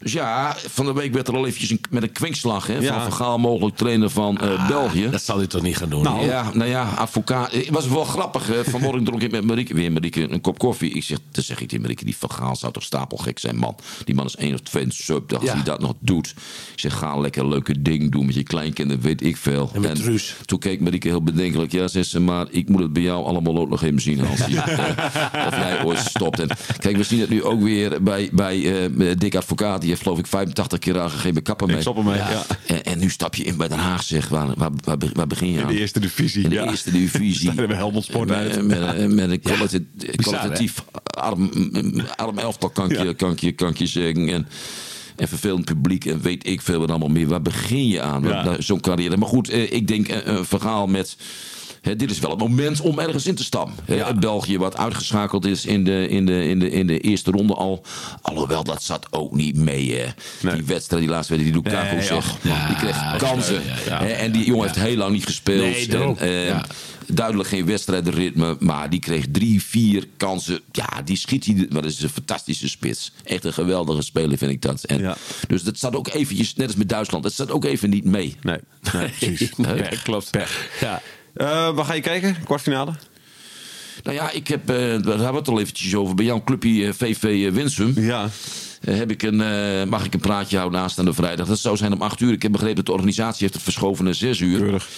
[0.00, 2.92] Dus ja, van de week werd er al eventjes een, met een kwinkslag hè, Ja.
[2.94, 5.10] van Vergaal mogelijk trainer van eh, België.
[5.10, 6.02] Dat zal hij toch niet gaan doen?
[6.24, 7.52] Ja, nou ja, advocaat.
[7.52, 8.46] Het was wel grappig.
[8.46, 8.64] hè.
[8.64, 10.92] Vanmorgen dronk ik met Marieke, weer Marieke, een kop koffie.
[10.92, 13.76] Ik zeg, dan zeg ik tegen Marieke, die Van Gaal zou toch stapelgek zijn, man.
[14.04, 15.52] Die man is één of twee sub, Ja.
[15.52, 16.34] hij dat nog doet.
[16.72, 19.70] Ik zeg, ga lekker leuke ding doen met je kleinkinderen, weet ik veel.
[19.74, 20.36] En met Truus.
[20.44, 21.72] toen keek Heel bedenkelijk.
[21.72, 24.40] Ja, zegt ze, maar ik moet het bij jou allemaal ook nog even zien, Hans.
[24.40, 26.40] Eh, of jij ooit stopt.
[26.40, 29.80] En kijk, we zien het nu ook weer bij, bij eh Dick Advocaat.
[29.80, 31.76] Die heeft geloof ik 85 keer aangegeven kappen mee.
[31.76, 32.42] Ik stop ermee, ja.
[32.66, 34.28] En, en nu stap je in bij Den Haag, zeg.
[34.28, 35.72] Waar, waar, waar, waar begin je In aan?
[35.72, 36.42] de eerste divisie.
[36.42, 36.70] In de ja.
[36.70, 37.54] eerste divisie.
[37.62, 38.64] Daar Helmond Sport met, uit.
[38.64, 39.40] Met, met een
[40.16, 41.50] kwalitatief arm,
[42.16, 44.28] arm elftal, kan ik, je, kan, je, kan je zeggen.
[44.28, 44.46] En,
[45.22, 47.26] en vervelend publiek en weet ik veel wat allemaal meer.
[47.26, 48.22] Waar begin je aan?
[48.22, 48.56] Ja.
[48.58, 49.16] Zo'n carrière.
[49.16, 51.16] Maar goed, eh, ik denk eh, een verhaal met...
[51.82, 53.74] Dit is wel het moment om ergens in te stammen.
[53.84, 57.54] Hè, België, wat uitgeschakeld is in de, in, de, in, de, in de eerste ronde
[57.54, 57.84] al.
[58.22, 59.92] Alhoewel, dat zat ook niet mee.
[59.94, 60.06] Hè.
[60.42, 60.54] Nee.
[60.54, 62.36] Die wedstrijd, die laatste wedstrijd, die Lukaku Nee, zegt.
[62.48, 63.62] ach, die kreeg kansen.
[63.86, 64.08] ja, ja.
[64.08, 65.60] En die jongen heeft heel lang niet gespeeld.
[65.60, 66.16] Nee, daarom.
[66.18, 66.64] En, eh, Ja.
[67.06, 70.60] Duidelijk geen wedstrijdritme, maar die kreeg drie, vier kansen.
[70.72, 71.66] Ja, die schiet hij.
[71.70, 73.12] Maar dat is een fantastische spits.
[73.24, 74.84] Echt een geweldige speler, vind ik dat.
[74.84, 75.16] En, Ja.
[75.48, 78.36] Dus dat staat ook eventjes, net als met Duitsland, dat staat ook even niet mee.
[78.42, 78.58] Nee,
[78.92, 79.56] nee precies.
[79.56, 80.30] Nee, klopt.
[80.80, 81.02] Ja.
[81.34, 82.36] Eh, waar ga je kijken?
[82.44, 82.92] Kwartfinale?
[84.02, 86.14] Nou ja, ik heb, eh, daar hebben we het al eventjes over.
[86.14, 87.92] Bij jouw clubje VV eh, Winsum.
[87.96, 88.28] Ja.
[88.80, 89.36] heb ik een,
[89.88, 91.46] mag ik een praatje houden aanstaande vrijdag.
[91.46, 92.32] Dat zou zijn om 8 uur.
[92.32, 94.58] Ik heb begrepen dat de organisatie heeft het verschoven naar 6 uur.
[94.58, 94.88] Keurig.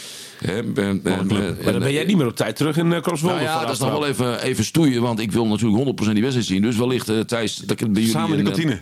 [0.40, 1.00] Maar dan
[1.74, 3.90] en- ben jij niet meer op tijd terug in uh, Nou ja, dat is nog
[3.90, 6.62] wel even, even stoeien, want ik wil natuurlijk 100% die wedstrijd zien.
[6.62, 8.16] Dus wellicht, eh Thijs, dat ik het bij jullie...
[8.16, 8.80] Samen in de eh, kantine.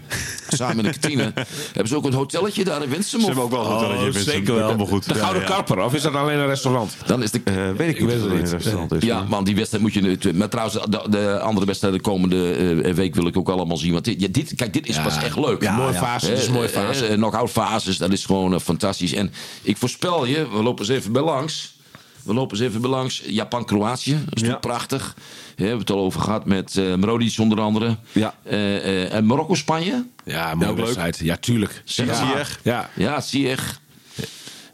[0.48, 1.22] Samen in de kantine.
[1.72, 3.20] Hebben ze ook een hotelletje daar in Winsum?
[3.20, 4.32] Ze of- hebben ook wel een hotelletje in Winsum.
[4.32, 4.86] zeker wel.
[4.86, 5.08] Goed.
[5.08, 5.48] De Gouden ja.
[5.48, 6.96] Karper, of is dat alleen een restaurant?
[7.06, 7.40] Dan is de...
[7.44, 8.42] Eh, weet ik niet weet het niet.
[8.42, 9.02] een restaurant is.
[9.02, 10.32] ja, man, die wedstrijd moet je.
[10.34, 12.52] Maar trouwens, de, de andere wedstrijden de komende
[12.84, 13.92] eh, week wil ik ook allemaal zien.
[13.92, 15.62] Want dit, ja, dit, kijk, dit is pas echt leuk.
[15.62, 17.06] Ja, mooie fase, dit is een mooie Eh, fase.
[17.06, 19.12] eh, Knock-out fases, dat is gewoon eh, fantastisch.
[19.14, 19.32] En
[19.62, 21.80] ik voorspel je, we lopen eens even bij langs.
[22.22, 23.22] We lopen eens even langs.
[23.26, 24.56] Japan-Kroatië, dat is Ja.
[24.56, 25.14] prachtig.
[25.56, 27.96] We hebben het al over gehad met eh Mrodic onder andere.
[28.12, 28.34] Ja.
[28.42, 30.06] Eh, eh, en Marokko-Spanje.
[30.24, 30.78] Ja, mooie leuk.
[30.84, 31.18] wedstrijd.
[31.18, 31.82] Ja, tuurlijk.
[31.84, 32.14] Ja.
[32.14, 32.60] Ziyech.
[32.62, 32.90] Ja.
[32.94, 33.20] Ja.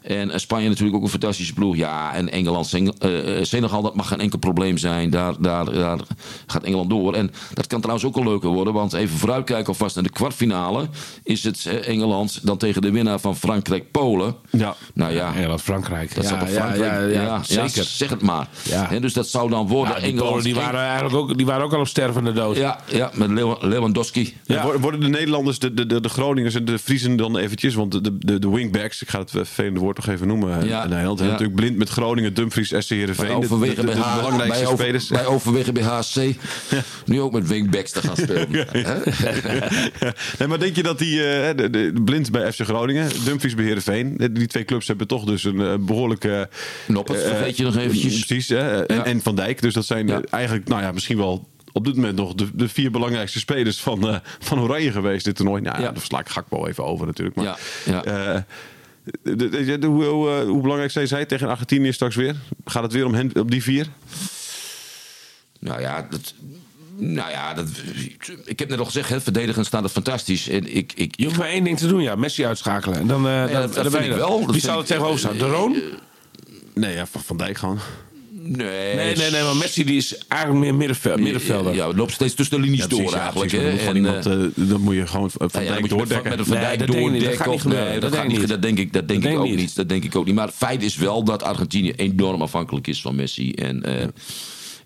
[0.01, 1.75] En eh, Spanje natuurlijk ook een fantastische ploeg.
[1.75, 5.09] Ja, en Engeland, eh, eh, Senegal, dat mag geen enkel probleem zijn.
[5.09, 5.99] Daar, daar, daar
[6.47, 7.13] gaat Engeland door.
[7.13, 8.73] En dat kan trouwens ook al leuker worden.
[8.73, 10.87] Want even vooruitkijken alvast naar de kwartfinale.
[11.23, 14.35] Is het Engeland dan tegen de winnaar van Frankrijk-Polen.
[14.49, 14.75] Ja.
[14.93, 16.15] Nou ja, Engeland, Frankrijk.
[16.15, 17.13] dat ja, zou toch ja, Frankrijk...
[17.13, 17.83] ja, ja, zeker.
[17.83, 18.47] zeg het maar.
[18.63, 18.85] Ja.
[18.89, 20.29] Hè, dus dat zou dan worden Ja, die Engeland...
[20.29, 22.57] Polen die waren eigenlijk ook, die waren ook al op stervende dood.
[22.57, 24.33] Ja, ja, met Lew- Lewandowski.
[24.45, 24.63] Ja.
[24.63, 27.75] Worden- Worden de Nederlanders, de, de, de, de Groningers en de Friesen dan eventjes...
[27.75, 30.65] want de, de, de wingbacks, ik ga het vervelende woord nog even noemen...
[30.67, 30.87] Ja.
[30.87, 31.25] Nederland, Ja.
[31.25, 33.29] natuurlijk blind met Groningen, Dumfries, SC Heerenveen.
[33.31, 35.07] Overwegen bij, H- belangrijkste bij, over- spelers.
[35.07, 36.19] bij overwegen bij HSC.
[37.05, 38.47] Nu ook met wingbacks te gaan spelen.
[40.39, 43.65] Nee, maar denk je dat die eh, de, de, blind bij FC Groningen, Dumfries bij
[43.65, 44.29] Heerenveen...
[44.31, 46.49] die twee clubs hebben toch dus een eh, behoorlijke...
[46.87, 48.25] Noppert, eh, vergeet je nog eventjes.
[48.25, 48.49] Precies?
[48.49, 49.61] En, en Van Dijk.
[49.61, 52.91] Dus dat zijn eigenlijk, nou ja, misschien wel op dit moment nog de, de vier
[52.91, 55.61] belangrijkste spelers van, eh, van Oranje geweest dit toernooi.
[55.61, 55.83] Nou, ja.
[55.83, 55.91] Ja.
[55.91, 57.35] daar sla ik Gakpo even over natuurlijk.
[57.35, 57.45] Maar,
[57.85, 58.45] Ja, ja.
[59.23, 62.35] De, de- de- hoe, hoe, eh, hoe belangrijk zijn zij tegen Argentinië straks weer?
[62.65, 63.87] Gaat het weer om hen, op die vier?
[65.59, 66.33] Nou ja, dat,
[66.97, 67.67] nou ja dat,
[68.45, 70.47] ik heb net al gezegd, hè, verdedigend staat het fantastisch.
[70.49, 72.15] En ik, ik, Je hoeft maar één ding te doen, ja.
[72.15, 72.99] Messi uitschakelen.
[72.99, 74.39] En dan, eh, dan, dat- dat dan vind je ik wel.
[74.45, 75.37] Dat Wie zou er ik- tegenover staan?
[75.37, 75.75] De Roon?
[76.73, 77.79] Nee, ja, van, van Dijk gewoon.
[78.57, 79.43] Nee, Nee, nee, nee.
[79.43, 81.75] Maar Messi die is eigenlijk meer middenvel, middenvelder.
[81.75, 83.51] Ja, het loopt steeds tussen de linies Ja, door precies, ja, eigenlijk.
[83.51, 83.69] precies.
[83.69, 83.85] hè.
[83.85, 86.07] Dan, En, iemand, eh, dan moet je gewoon van ja, dan Dijk moet je met-
[86.09, 86.29] doordekken.
[86.29, 86.87] Met een Van Dijk dat.
[86.87, 87.39] Dat doordekken.
[87.39, 87.91] of- nee, gebeuren.
[87.91, 88.47] dat Dat gaat denk ik niet.
[88.49, 89.59] Dat denk ik, dat denk Dat ik denk ook niet.
[89.65, 89.75] niet.
[89.75, 90.35] Dat denk ik ook niet.
[90.35, 93.51] Maar het feit is wel dat Argentinië enorm afhankelijk is van Messi.
[93.51, 94.07] En, eh,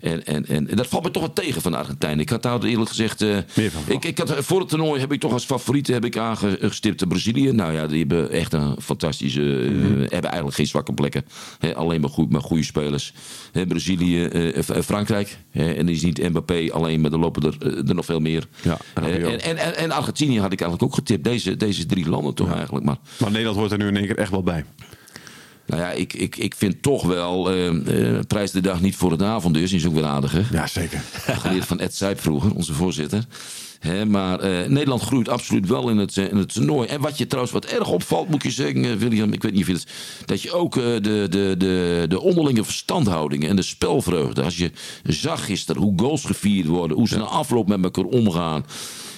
[0.04, 2.18] en, en, en, en dat valt me toch wat tegen van de Argentijnen.
[2.20, 3.22] Ik had daar eerlijk gezegd...
[3.22, 3.36] eh,
[3.86, 7.06] ik, ik had, voor het toernooi heb ik toch als favorieten heb ik aangestipt de
[7.06, 7.52] Brazilië.
[7.52, 9.40] Nou ja, die hebben echt een fantastische...
[9.62, 9.98] eh, Mhm.
[10.00, 11.24] hebben eigenlijk geen zwakke plekken.
[11.74, 13.12] Alleen maar, goed, maar goede spelers.
[13.52, 15.38] Hè, Brazilië, eh, eh, Frankrijk.
[15.50, 18.20] Hè, en die is niet Mbappé alleen, maar er lopen er, eh, er nog veel
[18.20, 18.46] meer.
[18.62, 21.24] Ja, Eh, en, en, en Argentinië had ik eigenlijk ook getipt.
[21.24, 22.84] Deze, deze drie landen toch eigenlijk.
[22.84, 24.64] Maar Maar Nederland hoort er nu in één keer echt wel bij.
[25.66, 29.10] Nou ja, ik, ik, ik vind toch wel, eh, eh, prijs de dag niet voor
[29.10, 29.70] het avond dus.
[29.70, 30.42] Die is ook weer aardig, hè?
[30.50, 31.02] Ja, zeker.
[31.42, 33.24] Geleerd van Ed Sijp vroeger, onze voorzitter.
[33.80, 36.88] Hè, maar eh, Nederland groeit absoluut wel in het, in het toernooi.
[36.88, 39.66] En wat je trouwens wat erg opvalt, moet je zeggen, William, ik weet niet of
[39.66, 39.86] je het...
[40.24, 44.42] Dat je ook de, de, de, de onderlinge verstandhoudingen en de spelvreugde...
[44.42, 44.70] Als je
[45.02, 48.64] zag gisteren hoe goals gevierd worden, hoe ze na afloop met elkaar omgaan...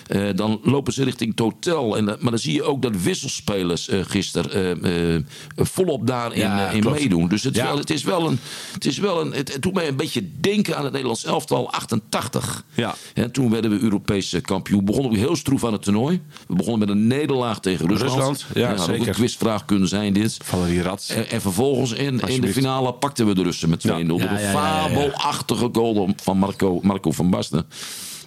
[0.07, 1.97] Eh, dan lopen ze richting het hotel.
[1.97, 5.23] En, dat- maar dan zie je ook dat wisselspelers eh gisteren eh, eh,
[5.57, 7.29] volop daarin Ja, eh, in meedoen.
[7.29, 7.65] Dus het, Ja.
[7.65, 8.39] wel, het is wel een.
[8.73, 11.71] Het, is wel een het, het doet mij een beetje denken aan het Nederlands elftal
[11.73, 12.65] 88.
[12.75, 12.95] Ja.
[13.15, 14.85] En toen werden we Europese kampioen.
[14.85, 16.21] Begonnen we heel stroef aan het toernooi.
[16.49, 18.13] We begonnen met een nederlaag tegen Rusland.
[18.13, 19.09] Rusland, ja, ook zeker.
[19.09, 20.37] een quizvraag kunnen zijn dit.
[20.45, 21.09] Valerie Rats.
[21.09, 23.89] En, en vervolgens in, in de finale pakten we de Russen met 2-0.
[23.89, 24.03] Ja.
[24.03, 27.67] Door een fabelachtige goal van Marco, Marco van Basten.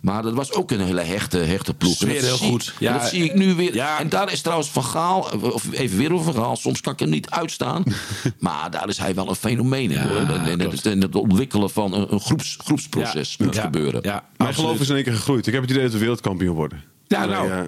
[0.02, 1.98] Maar dat was ook een hele hechte, hechte ploeg.
[1.98, 2.74] Dat heel zie- goed.
[2.80, 2.94] Ja.
[2.98, 3.74] dat zie ik nu weer.
[3.74, 4.00] Ja.
[4.00, 6.56] En daar is trouwens Van Gaal, of even weer over Van Gaal.
[6.56, 7.84] Soms kan ik hem niet uitstaan.
[8.40, 9.98] maar daar is hij wel een fenomeen in.
[9.98, 13.62] En- het, en het ontwikkelen van een, een groeps, groepsproces moet Ja.
[13.62, 14.00] gebeuren.
[14.04, 15.48] Ja, Mijn geloof is in één keer gegroeid.
[15.48, 16.84] Ik heb het idee dat we wereldkampioen worden.
[17.08, 17.52] Ja, nou.
[17.52, 17.62] eh,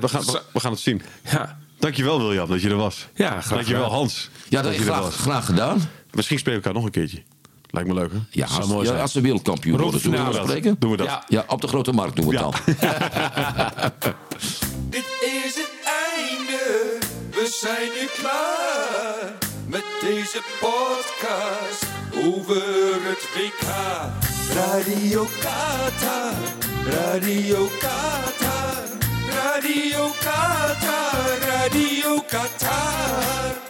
[0.00, 1.02] we, gaan, we, we gaan het zien.
[1.30, 3.06] Ja, Dankjewel William dat je er was.
[3.14, 3.98] Ja, graag Dankjewel gedaan.
[3.98, 4.30] Hans.
[4.48, 5.14] Ja, dat je is er graag, was.
[5.16, 5.80] graag gedaan.
[6.10, 7.22] Misschien spreken we elkaar nog een keertje.
[7.70, 8.18] Lijkt me leuk hè?
[8.30, 10.76] Ja, als, mooi ja, als we wereldkampioen worden, de zullen we spreken?
[10.78, 11.06] Doen we dat.
[11.06, 11.24] Ja.
[11.28, 12.74] Ja, op de grote markt doen we het Ja.
[12.74, 14.14] dan.
[14.90, 15.06] Dit
[15.44, 15.72] is het
[16.08, 16.98] einde,
[17.30, 19.32] we zijn nu klaar
[19.66, 21.84] met deze podcast
[22.24, 22.62] over
[23.08, 23.66] het WK.
[24.54, 26.32] Radio Qatar,
[26.86, 28.82] Radio Qatar,
[29.30, 33.68] Radio Qatar, Radio Qatar.